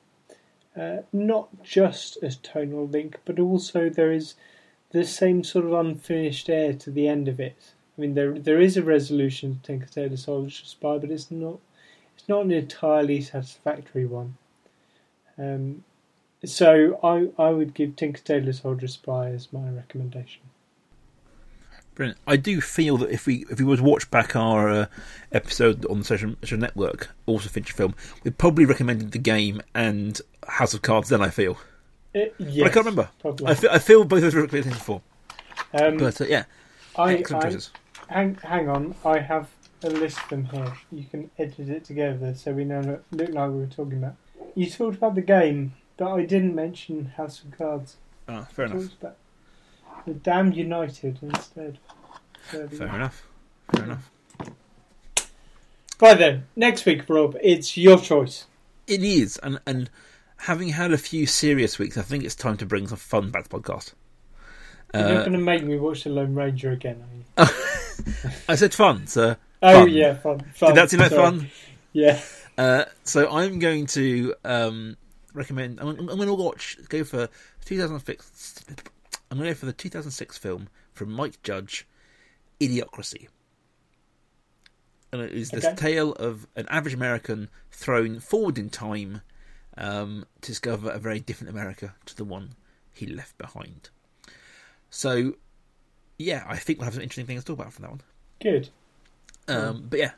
Uh, 0.76 0.98
not 1.12 1.62
just 1.62 2.20
a 2.22 2.30
tonal 2.30 2.86
link, 2.86 3.20
but 3.24 3.38
also 3.38 3.88
there 3.88 4.12
is 4.12 4.34
the 4.90 5.04
same 5.04 5.44
sort 5.44 5.64
of 5.64 5.72
unfinished 5.72 6.48
air 6.48 6.72
to 6.72 6.90
the 6.90 7.06
end 7.06 7.28
of 7.28 7.38
it. 7.38 7.72
I 7.96 8.00
mean, 8.00 8.14
there 8.14 8.32
there 8.32 8.60
is 8.60 8.76
a 8.76 8.82
resolution 8.82 9.54
to 9.54 9.62
Tinker 9.62 9.86
Tailor 9.86 10.16
Soldier 10.16 10.64
Spy, 10.64 10.98
but 10.98 11.10
it's 11.10 11.30
not 11.30 11.58
it's 12.16 12.28
not 12.28 12.44
an 12.44 12.52
entirely 12.52 13.20
satisfactory 13.20 14.06
one. 14.06 14.36
Um, 15.38 15.84
so 16.44 16.98
I 17.02 17.30
I 17.40 17.50
would 17.50 17.74
give 17.74 17.94
Tinker 17.94 18.22
Tailor 18.22 18.52
Soldier 18.52 18.88
Spy 18.88 19.28
as 19.30 19.52
my 19.52 19.68
recommendation. 19.68 20.42
Brilliant. 21.94 22.18
I 22.26 22.36
do 22.36 22.60
feel 22.60 22.96
that 22.98 23.10
if 23.10 23.24
we 23.26 23.44
if 23.50 23.58
we 23.58 23.64
were 23.64 23.76
to 23.76 23.82
watch 23.82 24.10
back 24.10 24.34
our 24.34 24.68
uh, 24.68 24.86
episode 25.32 25.86
on 25.86 25.98
the 26.00 26.04
social, 26.04 26.34
social 26.42 26.58
network, 26.58 27.10
also 27.26 27.48
Fincher 27.48 27.72
film, 27.74 27.94
we 28.24 28.30
probably 28.32 28.64
recommended 28.64 29.12
the 29.12 29.18
game 29.18 29.62
and 29.74 30.20
House 30.48 30.74
of 30.74 30.82
Cards. 30.82 31.08
Then 31.08 31.22
I 31.22 31.30
feel, 31.30 31.56
Uh, 32.14 32.20
but 32.38 32.48
I 32.64 32.68
can't 32.68 32.76
remember. 32.86 33.10
I 33.46 33.54
feel, 33.54 33.70
I 33.70 33.78
feel 33.78 34.04
both 34.04 34.22
those 34.22 34.34
were 34.34 34.42
recommendations 34.42 34.78
before, 34.78 35.02
Um, 35.72 35.96
but 35.98 36.20
uh, 36.20 36.24
yeah, 36.24 36.44
I, 36.96 37.14
excellent 37.14 37.44
I, 37.44 37.48
choices. 37.48 37.70
hang, 38.08 38.34
hang 38.42 38.68
on, 38.68 38.94
I 39.04 39.20
have 39.20 39.48
a 39.84 39.90
list 39.90 40.18
of 40.22 40.28
them 40.30 40.44
here. 40.46 40.72
You 40.90 41.04
can 41.04 41.30
edit 41.38 41.68
it 41.68 41.84
together 41.84 42.34
so 42.34 42.52
we 42.52 42.64
know 42.64 42.80
look, 43.12 43.28
and 43.28 43.38
I 43.38 43.46
were 43.48 43.66
talking 43.66 43.98
about. 43.98 44.16
You 44.56 44.68
talked 44.68 44.96
about 44.96 45.14
the 45.14 45.20
game, 45.22 45.74
but 45.96 46.12
I 46.12 46.24
didn't 46.24 46.54
mention 46.56 47.06
House 47.16 47.42
of 47.44 47.56
Cards. 47.56 47.96
Ah, 48.28 48.48
fair 48.50 48.64
enough. 48.64 48.90
about 49.00 49.16
the 50.06 50.14
Damned 50.14 50.56
United 50.56 51.18
instead. 51.22 51.78
Fair 52.42 52.64
enough. 52.94 53.26
Fair 53.74 53.84
enough. 53.84 54.10
Right 56.00 56.18
then, 56.18 56.46
next 56.56 56.84
week, 56.86 57.08
Rob, 57.08 57.36
it's 57.42 57.76
your 57.76 57.98
choice. 57.98 58.46
It 58.86 59.02
is, 59.02 59.38
and 59.38 59.60
and 59.66 59.88
having 60.38 60.70
had 60.70 60.92
a 60.92 60.98
few 60.98 61.26
serious 61.26 61.78
weeks, 61.78 61.96
I 61.96 62.02
think 62.02 62.24
it's 62.24 62.34
time 62.34 62.56
to 62.58 62.66
bring 62.66 62.88
some 62.88 62.98
fun 62.98 63.30
back 63.30 63.44
to 63.44 63.48
the 63.50 63.58
podcast. 63.60 63.94
You're 64.92 65.02
not 65.04 65.10
Uh, 65.12 65.20
going 65.20 65.32
to 65.32 65.38
make 65.38 65.64
me 65.64 65.76
watch 65.78 66.04
The 66.04 66.10
Lone 66.10 66.34
Ranger 66.34 66.70
again, 66.72 67.02
are 67.38 67.44
you? 67.46 67.48
I 68.48 68.54
said 68.56 68.74
fun, 68.74 69.06
so 69.06 69.36
Oh 69.62 69.80
Fun. 69.80 69.88
yeah, 69.90 70.14
fun. 70.14 70.40
fun. 70.54 70.68
did 70.70 70.76
that 70.76 70.90
seem 70.90 71.00
like 71.00 71.10
Sorry. 71.10 71.38
fun? 71.38 71.50
Yeah. 71.96 72.20
Uh, 72.58 72.84
so 73.04 73.30
I'm 73.30 73.60
going 73.60 73.86
to 73.86 74.34
um, 74.44 74.96
recommend. 75.32 75.78
I'm, 75.80 75.88
I'm 75.90 76.06
going 76.06 76.26
to 76.26 76.34
watch. 76.34 76.76
Go 76.88 77.04
for 77.04 77.28
2006. 77.66 78.64
I'm 79.30 79.38
going 79.38 79.48
to 79.48 79.54
go 79.54 79.58
for 79.58 79.66
the 79.66 79.72
2006 79.72 80.38
film 80.38 80.68
from 80.92 81.10
Mike 81.12 81.42
Judge, 81.42 81.86
Idiocracy. 82.60 83.28
And 85.12 85.22
it 85.22 85.32
is 85.32 85.50
this 85.50 85.64
Okay. 85.64 85.74
tale 85.76 86.12
of 86.14 86.46
an 86.56 86.66
average 86.68 86.94
American 86.94 87.48
thrown 87.70 88.20
forward 88.20 88.58
in 88.58 88.68
time 88.70 89.22
um, 89.76 90.24
to 90.40 90.48
discover 90.48 90.90
a 90.90 90.98
very 90.98 91.20
different 91.20 91.50
America 91.50 91.94
to 92.06 92.16
the 92.16 92.24
one 92.24 92.54
he 92.92 93.06
left 93.06 93.36
behind. 93.38 93.90
So, 94.90 95.34
yeah, 96.18 96.44
I 96.48 96.56
think 96.56 96.78
we'll 96.78 96.84
have 96.84 96.94
some 96.94 97.02
interesting 97.02 97.26
things 97.26 97.42
to 97.44 97.46
talk 97.52 97.60
about 97.60 97.72
from 97.72 97.82
that 97.82 97.90
one. 97.90 98.00
Good. 98.40 98.68
Um, 99.48 99.86
but 99.88 99.98
yeah, 99.98 100.12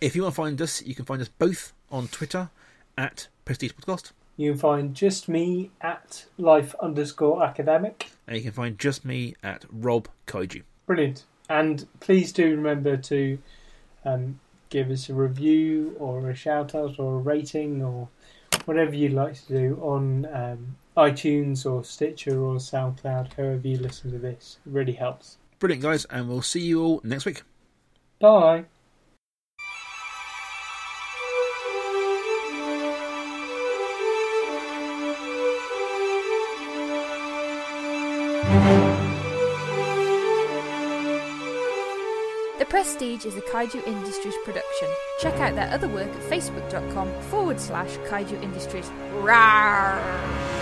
if 0.00 0.16
you 0.16 0.22
want 0.22 0.34
to 0.34 0.36
find 0.36 0.60
us, 0.62 0.82
you 0.82 0.94
can 0.94 1.04
find 1.04 1.20
us 1.22 1.28
both 1.28 1.72
on 1.90 2.08
Twitter 2.08 2.50
at 2.98 3.28
Prestige 3.44 3.72
Podcast, 3.72 4.12
You 4.36 4.52
can 4.52 4.58
find 4.58 4.94
just 4.94 5.28
me 5.28 5.70
at 5.80 6.26
life 6.38 6.74
underscore 6.80 7.42
academic. 7.44 8.10
and 8.26 8.36
you 8.36 8.42
can 8.42 8.52
find 8.52 8.78
just 8.78 9.04
me 9.04 9.34
at 9.42 9.64
Rob 9.70 10.08
Kaiju. 10.26 10.62
Brilliant. 10.86 11.24
And 11.48 11.86
please 12.00 12.32
do 12.32 12.50
remember 12.50 12.96
to 12.96 13.38
um, 14.04 14.38
give 14.68 14.90
us 14.90 15.08
a 15.08 15.14
review 15.14 15.96
or 15.98 16.28
a 16.28 16.34
shout 16.34 16.74
out 16.74 16.98
or 16.98 17.14
a 17.14 17.18
rating 17.18 17.82
or 17.82 18.08
whatever 18.66 18.94
you'd 18.94 19.12
like 19.12 19.34
to 19.34 19.48
do 19.48 19.80
on 19.80 20.26
um, 20.32 20.76
iTunes 20.96 21.64
or 21.70 21.84
Stitcher 21.84 22.38
or 22.40 22.56
SoundCloud, 22.56 23.34
however 23.34 23.66
you 23.66 23.78
listen 23.78 24.10
to 24.10 24.18
this. 24.18 24.58
It 24.66 24.72
really 24.72 24.92
helps. 24.94 25.38
Brilliant, 25.58 25.82
guys, 25.82 26.04
and 26.06 26.28
we'll 26.28 26.42
see 26.42 26.60
you 26.60 26.82
all 26.82 27.00
next 27.04 27.24
week. 27.26 27.42
Bye. 28.20 28.64
Is 43.06 43.36
a 43.36 43.40
Kaiju 43.40 43.86
Industries 43.86 44.34
production. 44.44 44.88
Check 45.20 45.34
out 45.34 45.54
their 45.54 45.70
other 45.72 45.86
work 45.86 46.08
at 46.08 46.22
facebook.com 46.22 47.08
forward 47.30 47.60
slash 47.60 47.96
Kaiju 48.08 48.42
Industries. 48.42 48.90
Rawr! 49.22 50.55